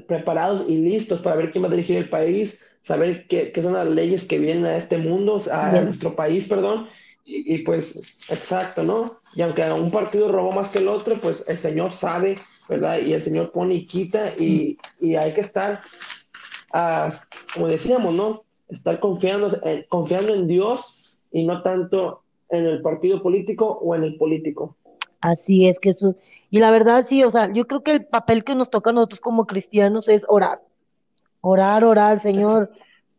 [0.06, 3.72] preparados y listos para ver quién va a dirigir el país, saber qué, qué son
[3.72, 6.86] las leyes que vienen a este mundo, a, nuestro país, perdón,
[7.24, 9.10] y, y, pues, exacto, ¿no?
[9.34, 12.98] Y aunque un partido robó más que el otro, pues el Señor sabe, ¿verdad?
[13.00, 15.80] Y el Señor pone y quita, y, y hay que estar
[17.54, 18.44] como decíamos, ¿no?
[18.68, 24.04] Estar confiando, eh, confiando en Dios y no tanto en el partido político o en
[24.04, 24.76] el político.
[25.20, 26.16] Así es que eso,
[26.50, 28.92] y la verdad sí, o sea, yo creo que el papel que nos toca a
[28.92, 30.62] nosotros como cristianos es orar,
[31.40, 32.70] orar, orar, Señor,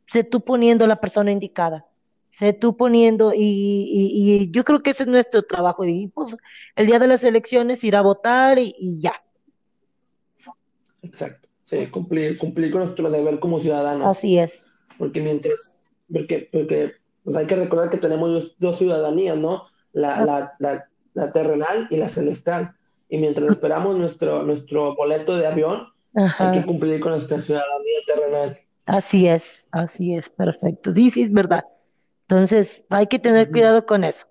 [0.08, 1.86] sé tú poniendo la persona indicada,
[2.32, 6.36] sé tú poniendo, y, y, yo creo que ese es nuestro trabajo, y pues
[6.76, 9.14] el día de las elecciones ir a votar y ya.
[11.04, 11.51] Exacto.
[11.72, 14.06] Sí, cumplir, cumplir con nuestro deber como ciudadanos.
[14.06, 14.66] Así es.
[14.98, 15.80] Porque mientras,
[16.12, 19.68] porque, porque pues hay que recordar que tenemos dos, ciudadanías, ¿no?
[19.94, 20.26] La, ah.
[20.26, 22.76] la, la, la, terrenal y la celestial.
[23.08, 28.58] Y mientras esperamos nuestro, nuestro boleto de avión, hay que cumplir con nuestra ciudadanía terrenal.
[28.86, 30.94] Así es, así es, perfecto.
[30.94, 31.64] Sí, sí, es verdad.
[32.24, 34.28] Entonces, hay que tener cuidado con eso.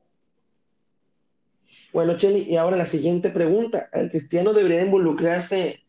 [1.95, 3.89] Bueno, Cheli, y ahora la siguiente pregunta.
[3.95, 5.81] ¿El cristiano debería involucrarse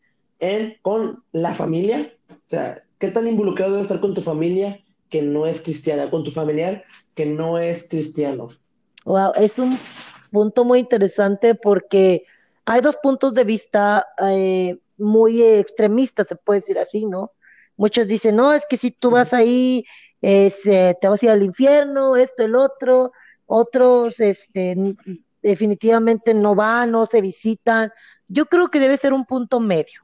[0.42, 2.12] en, con la familia.
[2.28, 6.24] O sea, ¿qué tan involucrado debe estar con tu familia que no es cristiana, con
[6.24, 8.48] tu familiar que no es cristiano?
[9.04, 9.72] Wow, es un
[10.30, 12.24] punto muy interesante porque
[12.64, 17.32] hay dos puntos de vista eh, muy extremistas, se puede decir así, ¿no?
[17.76, 19.84] Muchos dicen, no, es que si tú vas ahí,
[20.20, 20.52] eh,
[21.00, 23.12] te vas a ir al infierno, esto, el otro.
[23.46, 24.96] Otros, este,
[25.42, 27.90] definitivamente no van, no se visitan.
[28.28, 30.00] Yo creo que debe ser un punto medio.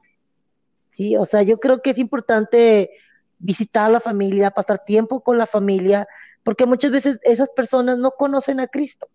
[0.89, 1.15] ¿Sí?
[1.17, 2.91] O sea, yo creo que es importante
[3.37, 6.07] visitar a la familia, pasar tiempo con la familia,
[6.43, 9.07] porque muchas veces esas personas no conocen a Cristo,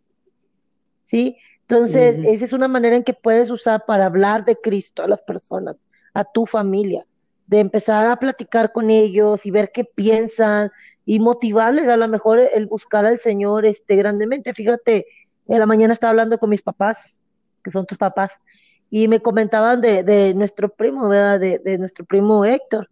[1.03, 1.37] ¿sí?
[1.63, 5.23] Entonces, esa es una manera en que puedes usar para hablar de Cristo a las
[5.23, 5.81] personas,
[6.13, 7.07] a tu familia,
[7.47, 10.71] de empezar a platicar con ellos y ver qué piensan
[11.07, 14.53] y motivarles a lo mejor el buscar al Señor este grandemente.
[14.53, 15.07] Fíjate,
[15.47, 17.21] en la mañana estaba hablando con mis papás,
[17.63, 18.33] que son tus papás,
[18.97, 21.41] y me comentaban de, de nuestro primo, ¿verdad?
[21.41, 22.89] De, de nuestro primo Héctor.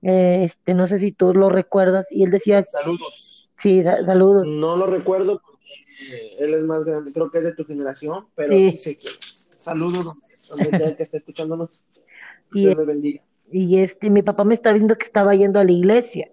[0.00, 2.64] Eh, este, no sé si tú lo recuerdas, y él decía...
[2.64, 3.50] Saludos.
[3.58, 4.46] Sí, saludos.
[4.46, 8.52] No lo recuerdo porque él es más grande, creo que es de tu generación, pero
[8.52, 9.50] sí, sé quién es.
[9.56, 10.16] Saludos
[10.50, 11.84] donde, que esté escuchándonos.
[12.52, 13.22] Y, Dios le bendiga.
[13.50, 16.30] Y este, mi papá me está viendo que estaba yendo a la iglesia.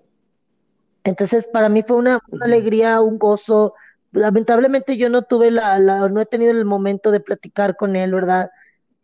[1.03, 3.73] Entonces, para mí fue una, una alegría, un gozo.
[4.12, 8.13] Lamentablemente yo no tuve la, la, no he tenido el momento de platicar con él,
[8.13, 8.51] ¿verdad?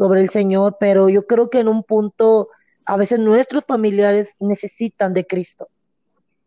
[0.03, 2.49] Sobre el Señor, pero yo creo que en un punto
[2.85, 5.69] a veces nuestros familiares necesitan de Cristo.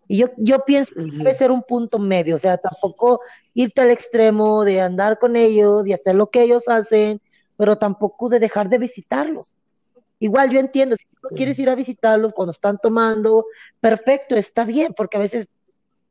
[0.06, 3.18] Y yo, yo pienso que debe ser un punto medio, o sea, tampoco
[3.54, 7.18] irte al extremo de andar con ellos y hacer lo que ellos hacen,
[7.56, 9.54] pero tampoco de dejar de visitarlos.
[10.18, 13.46] Igual yo entiendo, si tú quieres ir a visitarlos cuando están tomando,
[13.80, 15.48] perfecto, está bien, porque a veces,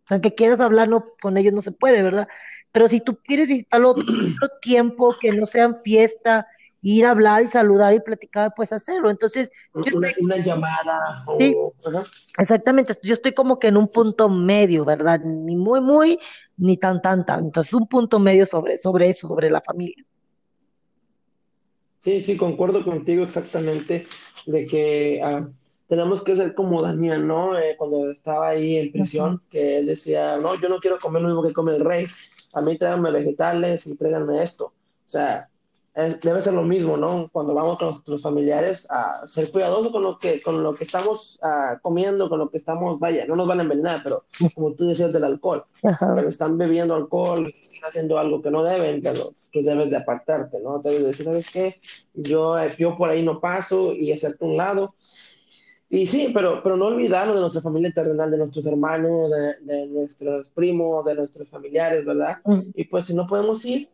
[0.09, 2.27] aunque quieras hablar no, con ellos no se puede, ¿verdad?
[2.71, 6.47] Pero si tú quieres visitarlo otro tiempo, que no sean fiesta,
[6.91, 9.09] ir a hablar y saludar y platicar, pues hacerlo.
[9.09, 11.25] Entonces, una, llamada.
[12.37, 15.19] exactamente, yo estoy como que en un punto medio, ¿verdad?
[15.21, 16.19] Ni muy, muy,
[16.57, 17.45] ni tan, tan, tan.
[17.45, 20.05] Entonces, un punto medio sobre, sobre eso, sobre la familia.
[22.01, 24.05] Sí, sí, concuerdo contigo exactamente
[24.45, 25.49] de que ah,
[25.87, 27.57] tenemos que ser como Daniel, ¿no?
[27.57, 31.29] Eh, cuando estaba ahí en prisión, que él decía, no, yo no quiero comer lo
[31.29, 32.05] mismo que come el rey,
[32.53, 34.65] a mí tráiganme vegetales y tráiganme esto.
[34.65, 35.49] O sea,
[35.95, 37.29] debe ser lo mismo, ¿no?
[37.31, 41.39] Cuando vamos con nuestros familiares, a ser cuidadosos con lo que, con lo que estamos
[41.41, 44.87] ah, comiendo, con lo que estamos, vaya, no nos van a envenenar, pero como tú
[44.87, 45.63] decías del alcohol,
[46.15, 50.59] pero están bebiendo alcohol, están haciendo algo que no deben, pero tú debes de apartarte,
[50.61, 50.79] ¿no?
[50.79, 51.75] Debes decir, ¿sabes qué?
[52.13, 54.95] Yo, yo por ahí no paso y hacerte un lado.
[55.87, 59.87] Y sí, pero, pero no olvidarnos de nuestra familia terrenal, de nuestros hermanos, de, de
[59.87, 62.39] nuestros primos, de nuestros familiares, ¿verdad?
[62.43, 63.87] Mm, Y pues si no podemos ir,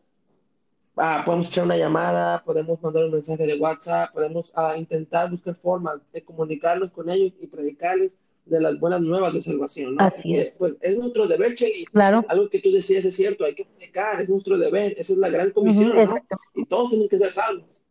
[0.97, 5.55] ah, podemos echar una llamada, podemos mandar un mensaje de WhatsApp, podemos ah, intentar buscar
[5.55, 10.03] formas de comunicarnos con ellos y predicarles de las buenas nuevas de salvación, ¿no?
[10.03, 11.85] Así es, pues es nuestro deber, Chely.
[11.85, 12.25] claro.
[12.27, 15.29] Algo que tú decías es cierto, hay que predicar, es nuestro deber, esa es la
[15.29, 16.01] gran comisión, ¿no?
[16.01, 16.35] exacto.
[16.55, 17.83] Y todos tienen que ser salvos.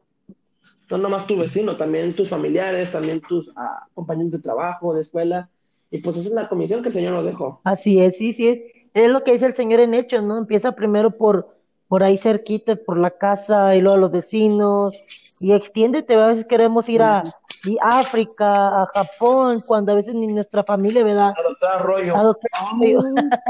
[0.90, 5.48] No nomás tu vecino, también tus familiares, también tus ah, compañeros de trabajo, de escuela.
[5.90, 7.60] Y pues esa es la comisión que el Señor nos dejó.
[7.64, 8.58] Así es, sí, sí es.
[8.92, 10.36] Es lo que dice el Señor en Hechos, ¿no?
[10.36, 11.56] Empieza primero por,
[11.90, 14.96] por ahí cerquita, por la casa, y luego a los vecinos,
[15.40, 16.14] y extiéndete.
[16.14, 17.20] A veces queremos ir a,
[17.64, 21.32] y África, a Japón, cuando a veces ni nuestra familia, ¿verdad?
[21.36, 22.16] A doctor Arroyo.
[22.16, 22.70] A doctor- Ah,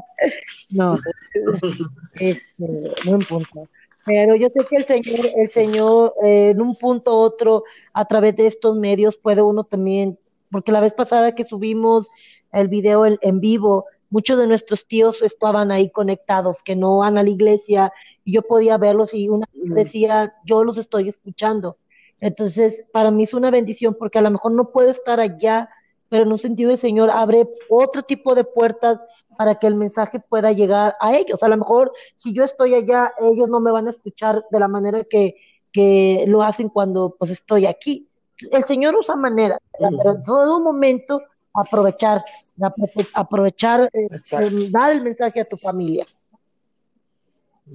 [0.71, 0.95] No,
[2.21, 2.65] este,
[3.07, 3.69] no en punto.
[4.07, 8.07] Pero yo sé que el Señor, el Señor, eh, en un punto u otro, a
[8.07, 10.19] través de estos medios, puede uno también,
[10.51, 12.09] porque la vez pasada que subimos
[12.53, 17.17] el video en, en vivo, muchos de nuestros tíos estaban ahí conectados, que no van
[17.17, 17.93] a la iglesia,
[18.25, 19.75] y yo podía verlos y una Ujú.
[19.75, 21.79] decía, yo los estoy escuchando.
[22.21, 25.71] Entonces, para mí es una bendición, porque a lo mejor no puedo estar allá,
[26.11, 28.99] pero en un sentido el Señor abre otro tipo de puertas
[29.39, 31.43] para que el mensaje pueda llegar a ellos.
[31.43, 34.69] A lo mejor si yo estoy allá, ellos no me van a escuchar de la
[34.69, 35.37] manera que,
[35.73, 38.09] que lo hacen cuando pues estoy aquí.
[38.51, 41.23] El Señor usa maneras, pero en todo momento
[41.55, 42.23] aprovechar,
[42.59, 46.05] apro- aprovechar, eh, eh, dar el mensaje a tu familia.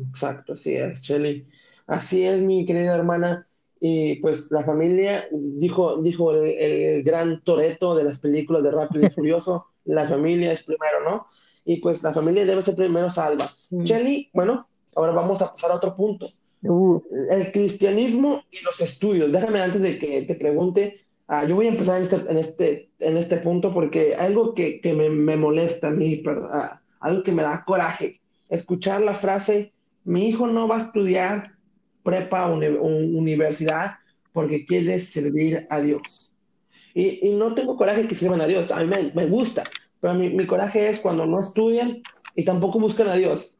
[0.10, 1.48] Exacto, así es, Shelly.
[1.88, 3.48] Así es, mi querida hermana.
[3.80, 9.06] Y pues la familia, dijo, dijo el, el gran Toreto de las películas de Rápido
[9.06, 11.28] y Furioso, la familia es primero, ¿no?
[11.66, 13.50] Y pues la familia debe ser primero salva.
[13.70, 13.84] Mm.
[13.84, 16.30] Shelly, bueno, ahora vamos a pasar a otro punto.
[16.64, 19.32] Uh, El cristianismo y los estudios.
[19.32, 22.90] Déjame antes de que te pregunte, ah, yo voy a empezar en este, en este,
[23.00, 27.24] en este punto porque algo que, que me, me molesta a mí, per- ah, algo
[27.24, 31.52] que me da coraje, escuchar la frase, mi hijo no va a estudiar
[32.04, 33.94] prepa o uni- un- universidad
[34.32, 36.36] porque quiere servir a Dios.
[36.94, 39.64] Y, y no tengo coraje que sirvan a Dios, a mí me, me gusta,
[40.00, 42.02] pero mi, mi coraje es cuando no estudian
[42.36, 43.60] y tampoco buscan a Dios.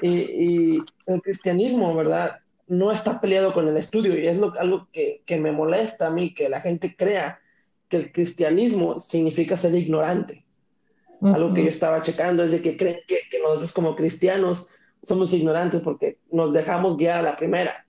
[0.00, 2.38] Y, y el cristianismo, ¿verdad?
[2.68, 6.10] No está peleado con el estudio y es lo, algo que, que me molesta a
[6.10, 7.40] mí, que la gente crea
[7.88, 10.44] que el cristianismo significa ser ignorante.
[11.20, 14.68] Algo que yo estaba checando es de que creen que, que nosotros como cristianos
[15.02, 17.86] somos ignorantes porque nos dejamos guiar a la primera.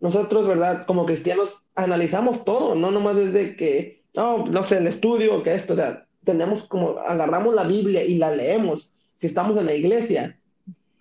[0.00, 0.86] Nosotros, ¿verdad?
[0.86, 5.72] Como cristianos analizamos todo, no nomás desde que, no, no sé, el estudio, que esto,
[5.72, 8.92] o sea, tenemos como, agarramos la Biblia y la leemos.
[9.16, 10.38] Si estamos en la iglesia,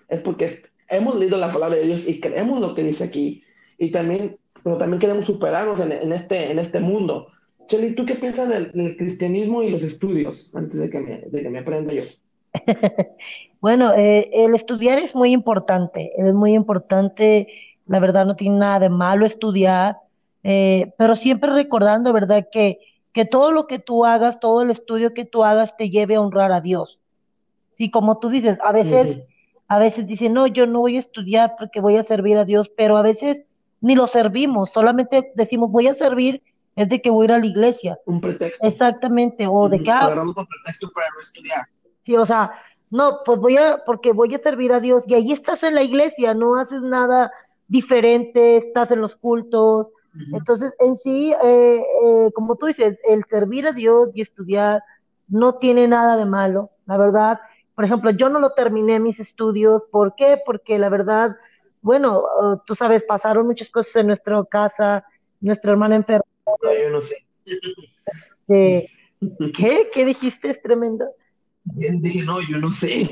[0.08, 0.46] es porque
[0.89, 3.43] hemos leído la palabra de Dios y creemos lo que dice aquí.
[3.78, 7.28] Y también, pero también queremos superarnos en, en este, en este mundo.
[7.67, 10.54] Chely, ¿tú qué piensas del, del cristianismo y los estudios?
[10.56, 12.04] Antes de que me, de que me aprenda yo.
[13.60, 17.47] Bueno, eh, el estudiar es muy importante, es muy importante,
[17.88, 19.97] la verdad no tiene nada de malo estudiar,
[20.43, 22.47] eh, pero siempre recordando, ¿verdad?
[22.52, 22.80] Que,
[23.13, 26.21] que todo lo que tú hagas, todo el estudio que tú hagas te lleve a
[26.21, 27.00] honrar a Dios.
[27.73, 29.28] Sí, como tú dices, a veces, Ujú.
[29.68, 32.70] A veces dicen, no, yo no voy a estudiar porque voy a servir a Dios,
[32.76, 33.44] pero a veces
[33.82, 36.42] ni lo servimos, solamente decimos, voy a servir,
[36.76, 38.00] es de que voy a ir a la iglesia.
[38.06, 38.68] Un pretexto.
[38.68, 41.66] Exactamente, o de que, ah, Agarramos un pretexto para no estudiar.
[42.02, 42.52] Sí, o sea,
[42.90, 45.84] no, pues voy a, porque voy a servir a Dios y ahí estás en la
[45.84, 47.32] iglesia, no haces nada
[47.68, 49.88] diferente, estás en los cultos.
[50.34, 54.82] Entonces, en sí, eh, eh, como tú dices, el servir a Dios y estudiar
[55.28, 57.40] no tiene nada de malo, la verdad.
[57.78, 60.42] Por ejemplo, yo no lo terminé mis estudios, ¿por qué?
[60.44, 61.38] Porque la verdad,
[61.84, 62.24] bueno,
[62.66, 65.06] tú sabes, pasaron muchas cosas en nuestra casa,
[65.42, 66.26] nuestra hermana enferma.
[66.63, 67.18] No, yo no sé.
[68.48, 68.88] de-
[69.56, 69.90] ¿Qué?
[69.94, 70.50] ¿Qué dijiste?
[70.50, 71.06] Es tremendo.
[72.02, 73.08] Dije, no, yo no sé.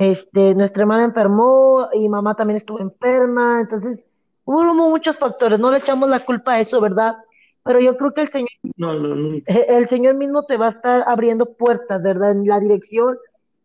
[0.00, 4.04] Este, nuestra hermana enfermó y mamá también estuvo enferma, entonces
[4.44, 7.14] hubo muchos factores, no le echamos la culpa a eso, ¿verdad?
[7.62, 9.38] Pero yo creo que el Señor, No, no, no.
[9.46, 12.32] el Señor mismo te va a estar abriendo puertas, ¿verdad?
[12.32, 13.16] En la dirección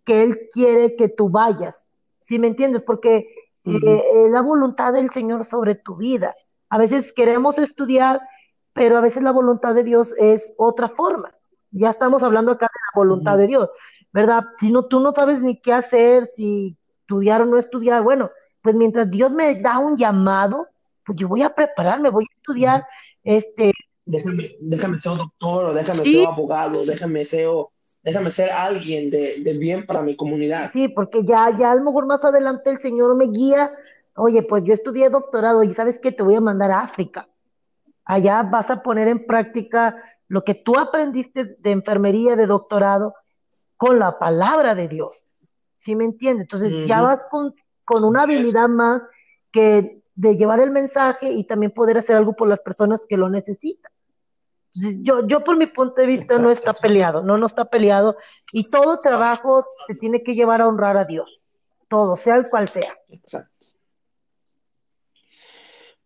[0.10, 2.82] que Él quiere que tú vayas, ¿sí me entiendes?
[2.82, 3.28] Porque
[3.64, 6.36] eh, eh, la voluntad del Señor sobre tu vida.
[6.68, 8.20] A veces queremos estudiar,
[8.74, 11.32] pero a veces la voluntad de Dios es otra forma.
[11.70, 13.70] Ya estamos hablando acá de la voluntad de Dios,
[14.12, 14.46] ¿verdad?
[14.58, 18.32] Si no, tú no sabes ni qué hacer, si estudiar o no estudiar, bueno,
[18.64, 20.70] pues mientras Dios me da un llamado,
[21.06, 22.84] pues yo voy a prepararme, voy a estudiar,
[23.24, 23.74] este,
[24.06, 26.16] Déjame, déjame ser doctor, o déjame Sí.
[26.16, 27.48] ser abogado, déjame ser,
[28.04, 30.72] déjame ser alguien de, de bien para mi comunidad.
[30.74, 33.72] Sí, porque ya, ya a lo mejor más adelante el Señor me guía.
[34.16, 36.12] Oye, pues yo estudié doctorado y ¿sabes qué?
[36.12, 37.28] Te voy a mandar a África.
[38.06, 39.96] Allá vas a poner en práctica
[40.28, 43.16] lo que tú aprendiste de enfermería, de doctorado,
[43.78, 45.28] con la palabra de Dios.
[45.76, 46.44] ¿Sí me entiendes?
[46.44, 47.54] Entonces ya vas con,
[47.86, 49.02] con una habilidad más
[49.52, 53.30] que de llevar el mensaje y también poder hacer algo por las personas que lo
[53.30, 53.89] necesitan.
[54.74, 58.14] Yo, yo por mi punto de vista no está peleado, no, no está peleado
[58.54, 61.42] y todo trabajo se tiene que llevar a honrar a Dios,
[61.88, 62.96] todo, sea el cual sea.
[63.10, 63.50] Exacto.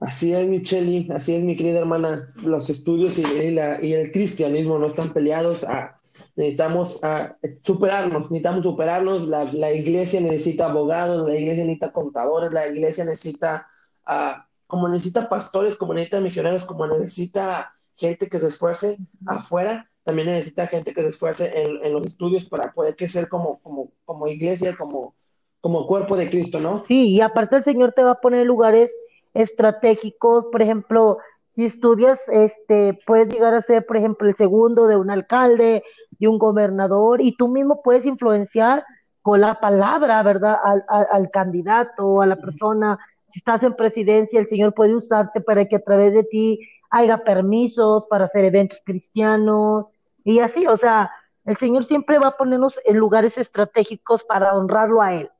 [0.03, 2.27] Así es, Micheli, así es, mi querida hermana.
[2.43, 5.63] Los estudios y, y el cristianismo no están peleados.
[5.63, 5.97] Ah,
[6.35, 9.27] necesitamos ah, superarnos, necesitamos superarnos.
[9.29, 13.65] La, la, iglesia necesita abogados, la iglesia necesita contadores, la iglesia necesita,
[14.05, 17.73] ah, como necesita pastores, como necesita misioneros, como necesita
[18.09, 22.45] gente que se esfuerce afuera, también necesita gente que se esfuerce en, en los estudios
[22.45, 25.15] para poder crecer como, como, como iglesia, como,
[25.61, 26.83] como cuerpo de Cristo, ¿no?
[26.87, 28.93] Sí, y aparte el Señor te va a poner lugares
[29.33, 31.17] estratégicos, por ejemplo,
[31.49, 35.83] si estudias, este, puedes llegar a ser, por ejemplo, el segundo de un alcalde,
[36.19, 38.83] de un gobernador, y tú mismo puedes influenciar
[39.21, 40.57] con la palabra, ¿verdad?
[40.63, 42.99] Al, al, candidato, a la persona.
[43.29, 46.59] Si estás en presidencia, el Señor puede usarte para que a través de ti
[46.93, 49.87] haya permisos para hacer eventos cristianos
[50.23, 51.11] y así, o sea,
[51.43, 55.31] el Señor siempre va a ponernos en lugares estratégicos para honrarlo a Él.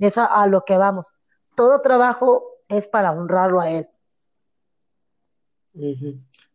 [0.00, 1.12] Es a lo que vamos.
[1.54, 3.88] Todo trabajo es para honrarlo a Él.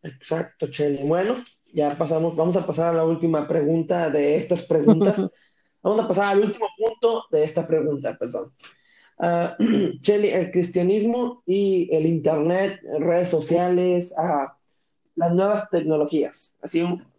[0.03, 1.07] Exacto, Chelly.
[1.07, 1.35] Bueno,
[1.73, 5.33] ya pasamos, vamos a pasar a la última pregunta de estas preguntas.
[5.81, 8.53] vamos a pasar al último punto de esta pregunta, perdón.
[9.17, 14.51] Uh, el cristianismo y el Internet, redes sociales, uh,
[15.15, 16.59] las nuevas tecnologías.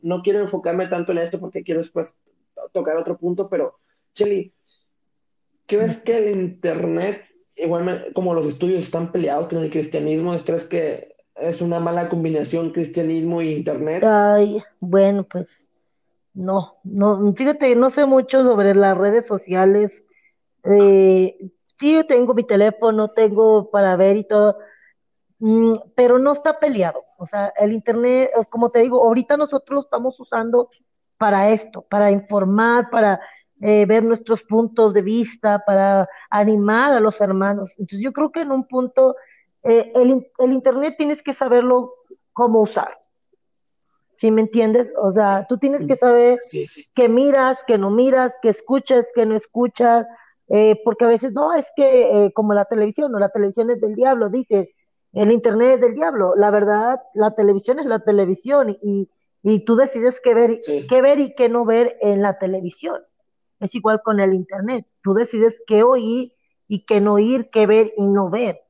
[0.03, 2.19] No quiero enfocarme tanto en esto porque quiero después
[2.73, 3.79] tocar otro punto, pero
[4.13, 4.53] Chelly,
[5.67, 7.25] ¿crees que el Internet
[7.57, 12.71] igual como los estudios están peleados con el cristianismo, ¿crees que es una mala combinación
[12.71, 14.05] cristianismo e internet?
[14.05, 15.47] Ay, bueno, pues
[16.35, 20.03] no, no, fíjate, no sé mucho sobre las redes sociales.
[20.65, 24.59] Eh, sí, tengo mi teléfono, tengo para ver y todo,
[25.39, 27.05] mm, pero no está peleado.
[27.19, 30.71] O sea, el internet, como te digo, ahorita nosotros lo estamos usando
[31.19, 33.21] para esto, para informar, para
[33.61, 37.73] eh, ver nuestros puntos de vista, para animar a los hermanos.
[37.79, 39.17] Entonces yo creo que en un punto
[39.63, 41.95] eh, el, el, Internet tienes que saberlo
[42.33, 42.99] cómo usar.
[44.19, 44.89] ¿Sí me entiendes?
[44.99, 46.39] O sea, tú tienes que saber
[46.95, 50.07] que miras, que no miras, que escuchas, que no escuchas,
[50.49, 53.95] eh, porque a veces no, es que como la televisión, o la televisión es del
[53.95, 54.75] diablo, dice,
[55.17, 56.35] el Internet es del diablo.
[56.37, 59.09] La verdad, la televisión es la televisión y,
[59.43, 63.01] y tú decides qué ver, qué ver y qué no ver en la televisión.
[63.59, 64.87] Es igual con el Internet.
[65.03, 66.35] Tú decides qué oír
[66.69, 68.61] y qué no oír, qué ver y no ver.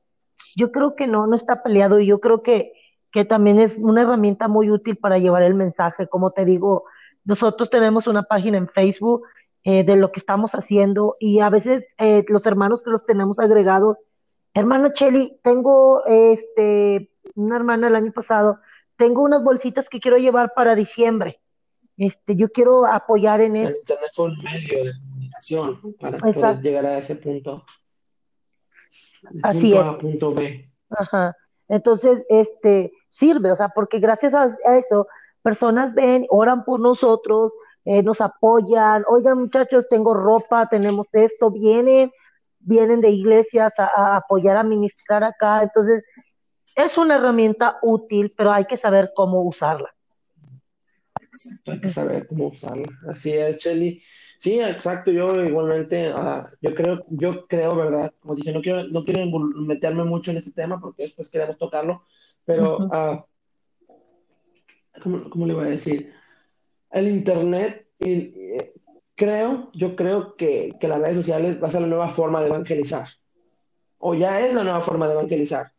[0.55, 2.71] Yo creo que no, no está peleado y yo creo que,
[3.11, 6.07] que también es una herramienta muy útil para llevar el mensaje.
[6.07, 6.85] Como te digo,
[7.25, 9.23] nosotros tenemos una página en Facebook
[9.63, 13.39] eh, de lo que estamos haciendo y a veces eh, los hermanos que los tenemos
[13.39, 13.97] agregados,
[14.53, 18.59] hermana Cheli, tengo este, una hermana el año pasado,
[18.95, 21.41] tengo unas bolsitas que quiero llevar para diciembre
[21.97, 23.73] este, yo quiero apoyar en eso.
[23.73, 27.65] El Internet fue un medio de comunicación para poder llegar a ese punto.
[29.41, 30.71] Así punto A, punto B.
[30.91, 31.35] Ajá.
[31.67, 34.45] Entonces, este, sirve, o sea, porque gracias a,
[34.77, 35.07] eso,
[35.41, 37.51] personas ven, oran por nosotros,
[37.87, 42.11] eh, nos apoyan, oigan muchachos, tengo ropa, tenemos esto, vienen,
[42.59, 46.03] vienen de iglesias a, a apoyar, a ministrar acá, entonces,
[46.75, 49.91] es una herramienta útil, pero hay que saber cómo usarla
[51.65, 52.87] hay que saber cómo usarla.
[53.09, 54.01] Así es, Chelly.
[54.39, 58.13] Sí, exacto, yo igualmente, uh, yo creo, yo creo, ¿verdad?
[58.21, 62.03] Como dije, no quiero, no quiero meterme mucho en este tema porque después queremos tocarlo,
[62.45, 63.23] pero, uh,
[65.01, 66.13] ¿cómo, ¿cómo, le voy a decir?
[66.91, 68.73] El Internet, y, eh,
[69.15, 72.47] creo, yo creo que, que las redes sociales va a ser la nueva forma de
[72.47, 73.07] evangelizar,
[73.97, 75.71] o ya es la nueva forma de evangelizar,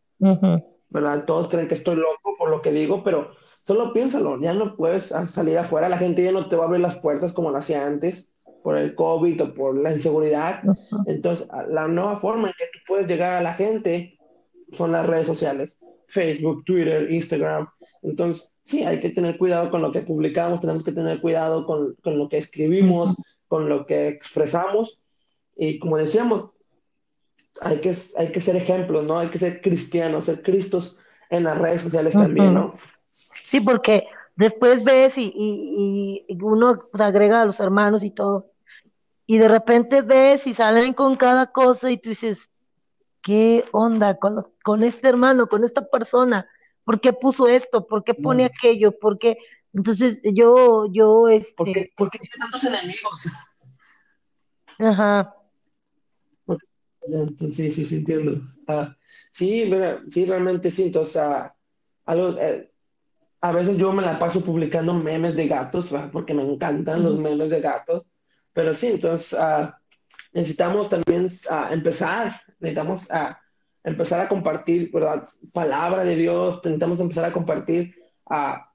[0.89, 1.25] ¿verdad?
[1.25, 3.31] Todos creen que estoy loco por lo que digo, pero
[3.69, 6.81] Solo piénsalo, ya no puedes salir afuera, la gente ya no te va a abrir
[6.81, 8.33] las puertas como lo hacía antes
[8.63, 10.63] por el COVID o por la inseguridad.
[11.05, 14.17] Entonces, la nueva forma en que tú puedes llegar a la gente
[14.71, 15.79] son las redes sociales,
[16.09, 17.67] Facebook, Twitter, Instagram.
[18.01, 21.95] Entonces, sí, hay que tener cuidado con lo que publicamos, tenemos que tener cuidado con,
[22.03, 23.15] con lo que escribimos,
[23.47, 25.01] con lo que expresamos.
[25.55, 26.49] Y como decíamos,
[27.61, 29.19] hay que, hay que ser ejemplos, ¿no?
[29.19, 30.97] Hay que ser cristianos, ser cristos
[31.29, 32.73] en las redes sociales también, ¿no?
[33.11, 38.51] Sí, porque después ves y, uno se agrega a los hermanos y todo.
[39.25, 42.49] Y de repente ves y salen con cada cosa y tú dices,
[43.29, 46.49] ¿qué onda con, con este hermano, con esta persona?
[46.89, 47.85] ¿por qué puso esto?
[47.85, 48.97] ¿Por qué pone aquello?
[48.97, 49.37] ¿Por qué?
[49.75, 51.53] Entonces yo, yo, este...
[51.55, 53.27] ¿Por qué, por qué tiene tantos enemigos?
[54.79, 55.35] Ajá.
[57.51, 58.41] Sí, sí, sí, entiendo.
[58.67, 58.95] Ah,
[59.29, 59.71] sí,
[60.09, 60.85] sí, realmente sí.
[60.85, 61.55] Entonces, ah,
[62.07, 62.71] algo, eh,
[63.41, 66.09] a veces yo me la paso publicando memes de gatos, ¿verdad?
[66.11, 68.03] porque me encantan los memes de gatos.
[68.51, 69.79] Pero sí, entonces ah,
[70.33, 71.27] necesitamos también
[71.69, 73.07] empezar, necesitamos
[73.83, 75.23] empezar a compartir, ¿verdad?
[75.53, 77.95] Palabra de Dios, necesitamos empezar a compartir
[78.29, 78.69] a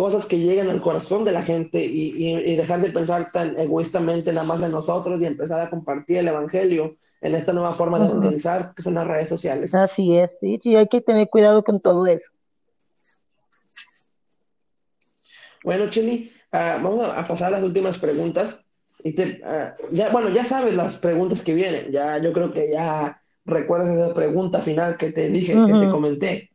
[0.00, 4.46] cosas que lleguen al corazón de la gente y, dejar de pensar tan egoístamente nada
[4.46, 8.72] más de nosotros y empezar a compartir el Evangelio en esta nueva forma de evangelizar
[8.74, 9.74] que son las redes sociales.
[9.74, 12.30] Así es, sí, sí, hay que tener cuidado con todo eso.
[15.62, 18.66] Bueno, Chili, ah, vamos a pasar a las últimas preguntas.
[19.04, 21.90] Y ah, ya, bueno, ya sabes las preguntas que vienen.
[21.90, 26.50] Ya, yo creo que ya recuerdas esa pregunta final que te dije, que te comenté.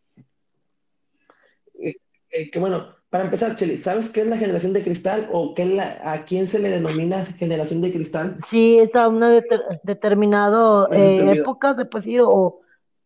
[1.80, 1.96] Eh,
[2.32, 5.66] eh, que bueno, para empezar, Cheli, ¿sabes qué es la generación de cristal o qué
[5.66, 8.36] la, a quién se le denomina generación de cristal?
[8.50, 9.42] Sí, es a una
[9.84, 12.60] determinada eh, época, puede decir, o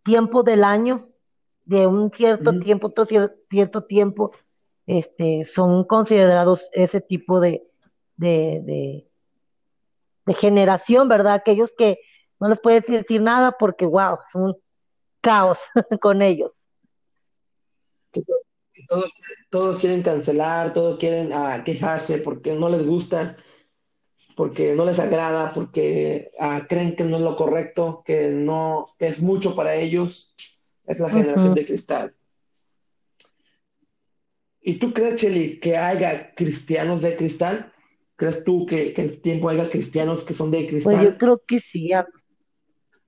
[0.03, 1.09] tiempo del año,
[1.65, 4.31] de un cierto tiempo, otro cierto tiempo,
[4.87, 7.67] este, son considerados ese tipo de,
[8.17, 9.08] de, de,
[10.33, 11.33] generación, ¿verdad?
[11.33, 11.99] Aquellos que
[12.39, 14.55] no les puedes decir nada porque, wow, es un
[15.21, 15.59] caos
[16.01, 16.63] con ellos
[19.49, 23.35] todo, quieren cancelar, todo quieren ah, quejarse porque no les gusta,
[24.35, 29.21] porque no les agrada, porque ah, creen que no es lo correcto, que no es
[29.21, 30.35] mucho para ellos.
[30.85, 32.15] Es la generación de cristal.
[34.61, 37.71] ¿Y tú crees, Cheli, que haya cristianos de cristal?
[38.19, 40.93] ¿Crees tú que, en este tiempo haya cristianos que son de cristal?
[40.93, 41.89] Pues yo creo que sí.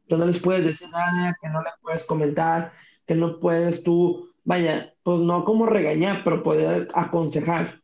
[0.07, 2.72] Tú no les puedes decir nada, que no les puedes comentar,
[3.05, 7.82] que no puedes tú vaya, pues no como regañar, pero poder aconsejar.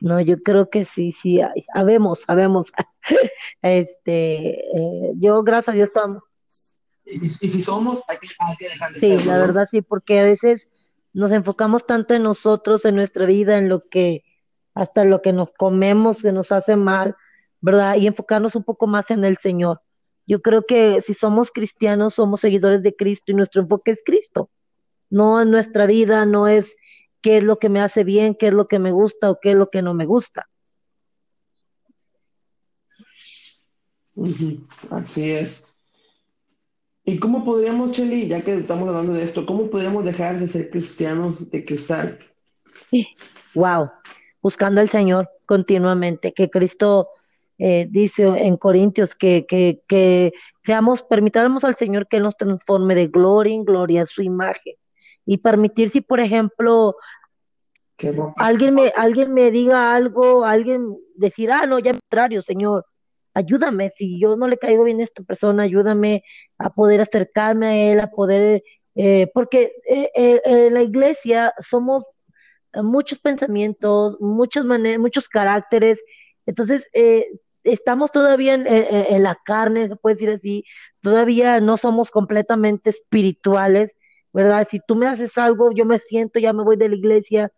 [0.00, 1.38] No, yo creo que sí, sí,
[1.74, 2.72] sabemos, sabemos.
[3.60, 6.20] este, eh, yo, gracias a Dios, estamos.
[7.04, 8.16] Y, si somos, hay
[8.56, 10.66] que, dejar de Sí, la verdad sí, porque a veces
[11.12, 14.24] nos enfocamos tanto en nosotros, en nuestra vida, en lo que,
[14.74, 17.16] hasta lo que nos comemos, que nos hace mal,
[17.60, 17.96] ¿verdad?
[17.96, 19.80] Y enfocarnos un poco más en el Señor.
[20.26, 24.50] Yo creo que si somos cristianos, somos seguidores de Cristo y nuestro enfoque es Cristo.
[25.08, 26.76] No en nuestra vida, no es
[27.20, 29.52] qué es lo que me hace bien, qué es lo que me gusta o qué
[29.52, 30.48] es lo que no me gusta.
[34.90, 35.76] Así es.
[37.04, 40.70] ¿Y cómo podríamos, Cheli, ya que estamos hablando de esto, cómo podríamos dejar de ser
[40.70, 42.18] cristianos de cristal?
[42.88, 43.08] Sí.
[43.54, 43.90] Wow,
[44.42, 47.08] buscando al Señor continuamente, que Cristo
[47.58, 50.32] eh, dice en Corintios que, que, que
[50.64, 54.74] seamos, permitamos al Señor que nos transforme de gloria en gloria a su imagen.
[55.26, 56.96] Y permitir si, por ejemplo,
[58.36, 62.86] alguien me, alguien me diga algo, alguien decir, ah, no, ya contrario, Señor,
[63.34, 66.22] ayúdame, si yo no le caigo bien a esta persona, ayúdame
[66.58, 68.62] a poder acercarme a él, a poder,
[68.94, 72.04] eh, porque eh, en la iglesia somos
[72.74, 76.00] muchos pensamientos, muchos muchos caracteres,
[76.46, 77.26] entonces eh,
[77.64, 80.64] estamos todavía en, la carne, se puede decir así,
[81.00, 83.90] todavía no somos completamente espirituales,
[84.32, 84.66] ¿verdad?
[84.70, 87.52] Si tú me haces algo, yo me siento, ya me voy de la iglesia,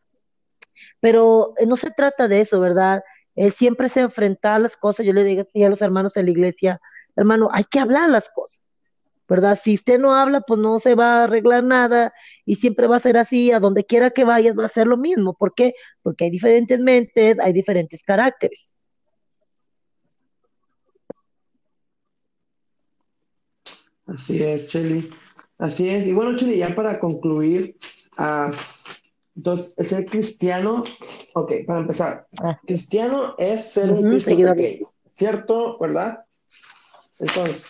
[1.01, 3.03] pero eh, no se trata de eso, ¿verdad?
[3.51, 6.81] Siempre se enfrenta a las cosas, yo le digo a los hermanos en la iglesia,
[7.17, 8.61] hermano, hay que hablar las cosas,
[9.29, 9.59] ¿verdad?
[9.61, 12.13] Si usted no habla, pues no se va a arreglar nada
[12.45, 14.97] y siempre va a ser así, a donde quiera que vayas va a ser lo
[14.97, 15.35] mismo.
[15.35, 15.75] ¿Por qué?
[16.03, 18.71] Porque hay diferentes mentes, hay diferentes caracteres.
[24.07, 25.09] Así es, Cheli.
[25.59, 26.07] Así es.
[26.07, 27.77] Y bueno, Cheli, ya para concluir,
[28.19, 28.51] uh,
[29.35, 30.83] entonces, ser cristiano,
[31.35, 32.61] ok, para empezar, ah.
[32.67, 34.55] cristiano es ser un cristiano
[35.15, 35.79] ¿cierto?
[35.79, 36.25] ¿Verdad?
[37.19, 37.65] Entonces,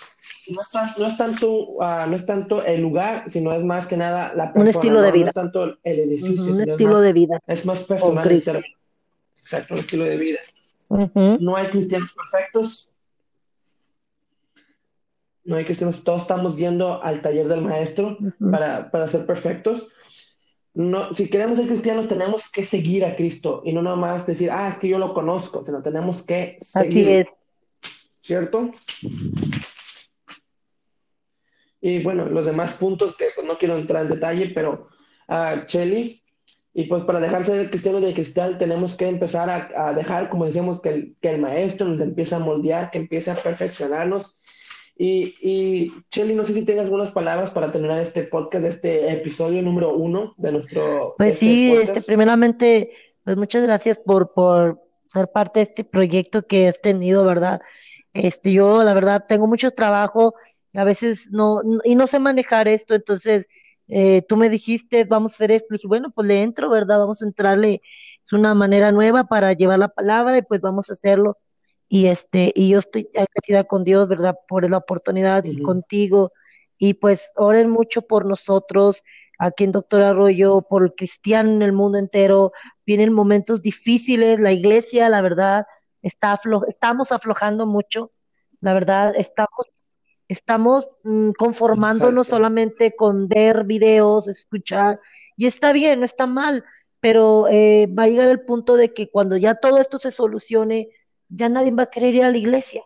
[0.49, 0.61] no
[1.07, 4.63] es, tanto, ah, no es tanto el lugar, sino es más que nada la persona.
[4.63, 5.25] Un estilo de vida.
[5.25, 6.55] No es tanto el edificio.
[6.55, 7.41] un estilo de vida.
[7.47, 8.31] Es más personal.
[8.31, 10.39] Exacto, un estilo de vida.
[11.41, 12.91] No hay cristianos perfectos,
[15.45, 18.17] no hay cristianos, todos estamos yendo al taller del maestro
[18.51, 19.89] para, para, ser perfectos.
[20.75, 24.51] No, si queremos ser cristianos, tenemos que seguir a Cristo y no nada más decir,
[24.51, 27.07] ah, es que yo lo conozco, sino tenemos que seguir.
[27.07, 27.29] Así es.
[28.21, 28.71] ¿Cierto?
[31.85, 34.89] Y bueno, los demás puntos que pues, no quiero entrar en detalle, pero
[35.27, 36.23] a uh, Chelly,
[36.75, 40.81] y pues para dejar ser cristiano de cristal tenemos que empezar a, dejar, como decíamos,
[40.81, 44.37] que el, que el maestro nos empiece a moldear, que empiece a perfeccionarnos
[44.97, 49.61] Y, y Shelly, no sé si tengas algunas palabras para terminar este podcast, este episodio
[49.63, 52.07] número uno de nuestro Pues este sí, este, podcast.
[52.07, 52.91] primeramente,
[53.25, 54.81] pues muchas gracias por, por
[55.13, 57.61] ser parte de este proyecto que has tenido, ¿verdad?
[58.15, 60.35] Este, yo, la verdad, tengo mucho trabajo
[60.75, 63.47] a veces no, y no sé manejar esto, entonces,
[63.89, 66.99] eh, tú me dijiste, vamos a hacer esto, le dije, bueno, pues le entro, ¿verdad?
[66.99, 67.83] Vamos a entrarle,
[68.25, 71.39] es una manera nueva para llevar la palabra y pues vamos a hacerlo.
[71.89, 74.37] Y este, y yo estoy agradecida con Dios, ¿verdad?
[74.49, 76.33] Por la oportunidad y contigo.
[76.79, 79.03] Y pues oren mucho por nosotros
[79.39, 82.53] aquí en Doctor Arroyo, por el cristiano en el mundo entero.
[82.87, 85.67] Vienen momentos difíciles, la iglesia, la verdad,
[86.03, 88.11] está aflo- estamos aflojando mucho,
[88.61, 89.67] la verdad, estamos,
[90.33, 92.37] estamos mm, conformándonos Exacto.
[92.37, 95.01] solamente con ver videos, escuchar,
[95.37, 96.65] y está bien, no está mal,
[97.01, 100.89] pero eh, va a llegar el punto de que cuando ya todo esto se solucione,
[101.29, 102.83] ya nadie va a querer ir a la iglesia.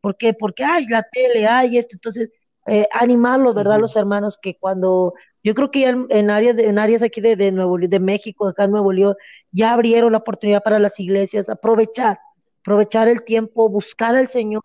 [0.00, 0.32] ¿Por qué?
[0.34, 2.30] Porque hay la tele, hay esto, entonces
[2.66, 3.78] eh, animarlos, ¿verdad?
[3.80, 7.20] Los hermanos que cuando, yo creo que ya en, en áreas, de- en áreas aquí
[7.20, 9.14] de, de Nuevo de México, acá en Nuevo León,
[9.52, 12.18] ya abrieron la oportunidad para las iglesias, aprovechar,
[12.62, 14.62] aprovechar el tiempo, buscar al Señor,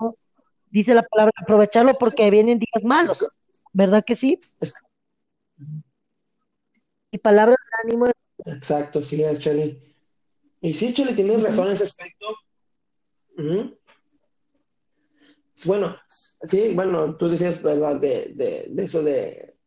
[0.70, 3.26] dice la palabra, aprovecharlo porque vienen días malos,
[3.74, 4.40] ¿verdad que sí?
[7.12, 8.12] Y palabras de ánimo,
[8.46, 9.82] exacto, sí, es Shelly.
[10.62, 12.26] Y sí, Shelly, tienes razón en ese aspecto.
[15.66, 18.00] Bueno, sí, bueno, tú decías, ¿verdad?
[18.00, 19.58] De, de, de eso de,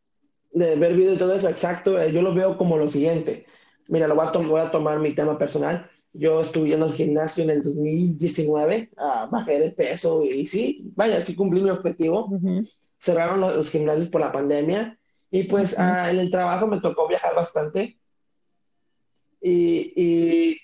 [0.51, 1.99] de ver video y todo eso, exacto.
[1.99, 3.47] eh, yo lo veo como lo siguiente.
[3.89, 5.91] Mira, lo voy a, voy a tomar mi tema personal.
[6.13, 11.25] Yo estuve yendo al gimnasio en el 2019, ah, bajé de peso y sí, vaya,
[11.25, 12.35] sí cumplí mi objetivo.
[12.35, 12.63] ujú,
[13.01, 14.99] Cerraron los, los gimnasios por la pandemia
[15.31, 15.79] y pues ujú.
[15.79, 17.99] ah, en el trabajo me tocó viajar bastante
[19.41, 20.59] y, y,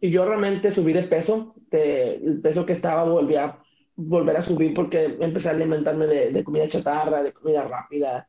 [0.00, 3.58] y yo realmente subí de peso, de, el peso que estaba volví a
[3.94, 8.28] volver a subir porque empecé a alimentarme de, de comida chatarra, de comida rápida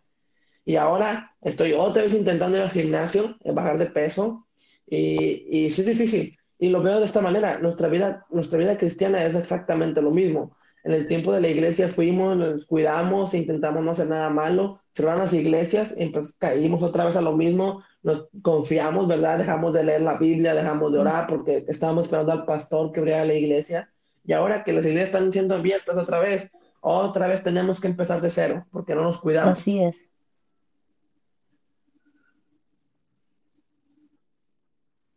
[0.66, 4.48] Y ahora estoy otra vez intentando ir al gimnasio, eh, bajar de peso,
[4.96, 6.38] y, y es difícil.
[6.60, 10.56] Y lo veo de esta manera, nuestra vida, nuestra vida cristiana es exactamente lo mismo.
[10.84, 15.22] En el tiempo de la iglesia fuimos, nos cuidamos, intentamos no hacer nada malo, cerraron
[15.22, 19.38] las iglesias, y pues caímos otra vez a lo mismo, nos confiamos, ¿verdad?
[19.40, 23.26] Dejamos de leer la Biblia, dejamos de orar porque estábamos esperando al pastor que abriera
[23.26, 23.90] la iglesia.
[24.26, 28.22] Y ahora que las iglesias están siendo abiertas otra vez, otra vez tenemos que empezar
[28.22, 29.78] de cero porque no nos Así cuidamos.
[29.80, 30.13] es,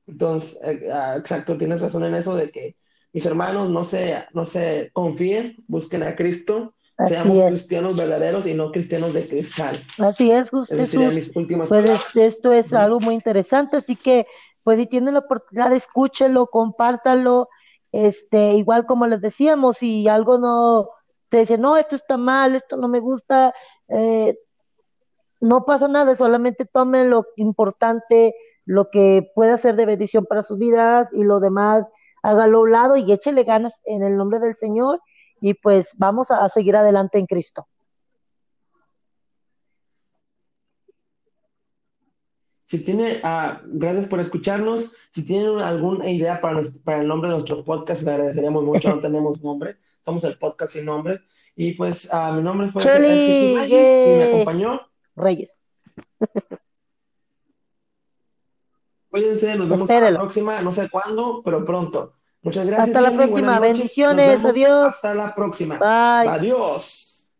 [0.06, 2.76] Entonces, eh, ah, exacto, tienes razón en eso de que
[3.12, 7.46] mis hermanos no se, no se confíen, busquen a Cristo, así seamos es.
[7.46, 9.76] cristianos verdaderos y no cristianos de cristal.
[9.98, 11.28] Así es, Gus- Esas serían Jesús.
[11.36, 14.24] mis últimas Pues es- esto es algo muy interesante, así que
[14.62, 17.48] pues si tienen la oportunidad, escúchenlo, compártanlo.
[17.92, 20.90] Este, igual como les decíamos, si algo no
[21.28, 23.54] te dice, no, esto está mal, esto no me gusta,
[23.88, 24.36] eh,
[25.40, 28.34] no pasa nada, solamente tomen lo importante,
[28.66, 31.84] lo que pueda ser de bendición para sus vidas y lo demás,
[32.22, 35.00] hágalo a un lado y échele ganas en el nombre del Señor
[35.40, 37.66] y pues vamos a a seguir adelante en Cristo.
[42.68, 44.92] Si tiene, ah, gracias por escucharnos.
[45.10, 48.88] Si tienen alguna idea para, nuestro- para el nombre de nuestro podcast, le agradeceríamos mucho.
[48.88, 51.20] No tenemos nombre, somos el podcast sin nombre.
[51.54, 54.80] Y pues ah, mi nombre fue, Reyes y me acompañó.
[55.14, 55.60] Reyes.
[59.16, 62.12] Cuídense, nos vemos a la próxima, no sé cuándo, pero pronto.
[62.42, 63.58] Muchas gracias, Hasta la próxima.
[63.58, 64.44] Bendiciones.
[64.44, 64.88] Adiós.
[64.88, 65.78] hasta la próxima.
[65.78, 66.28] Bye.
[66.28, 67.32] Adiós.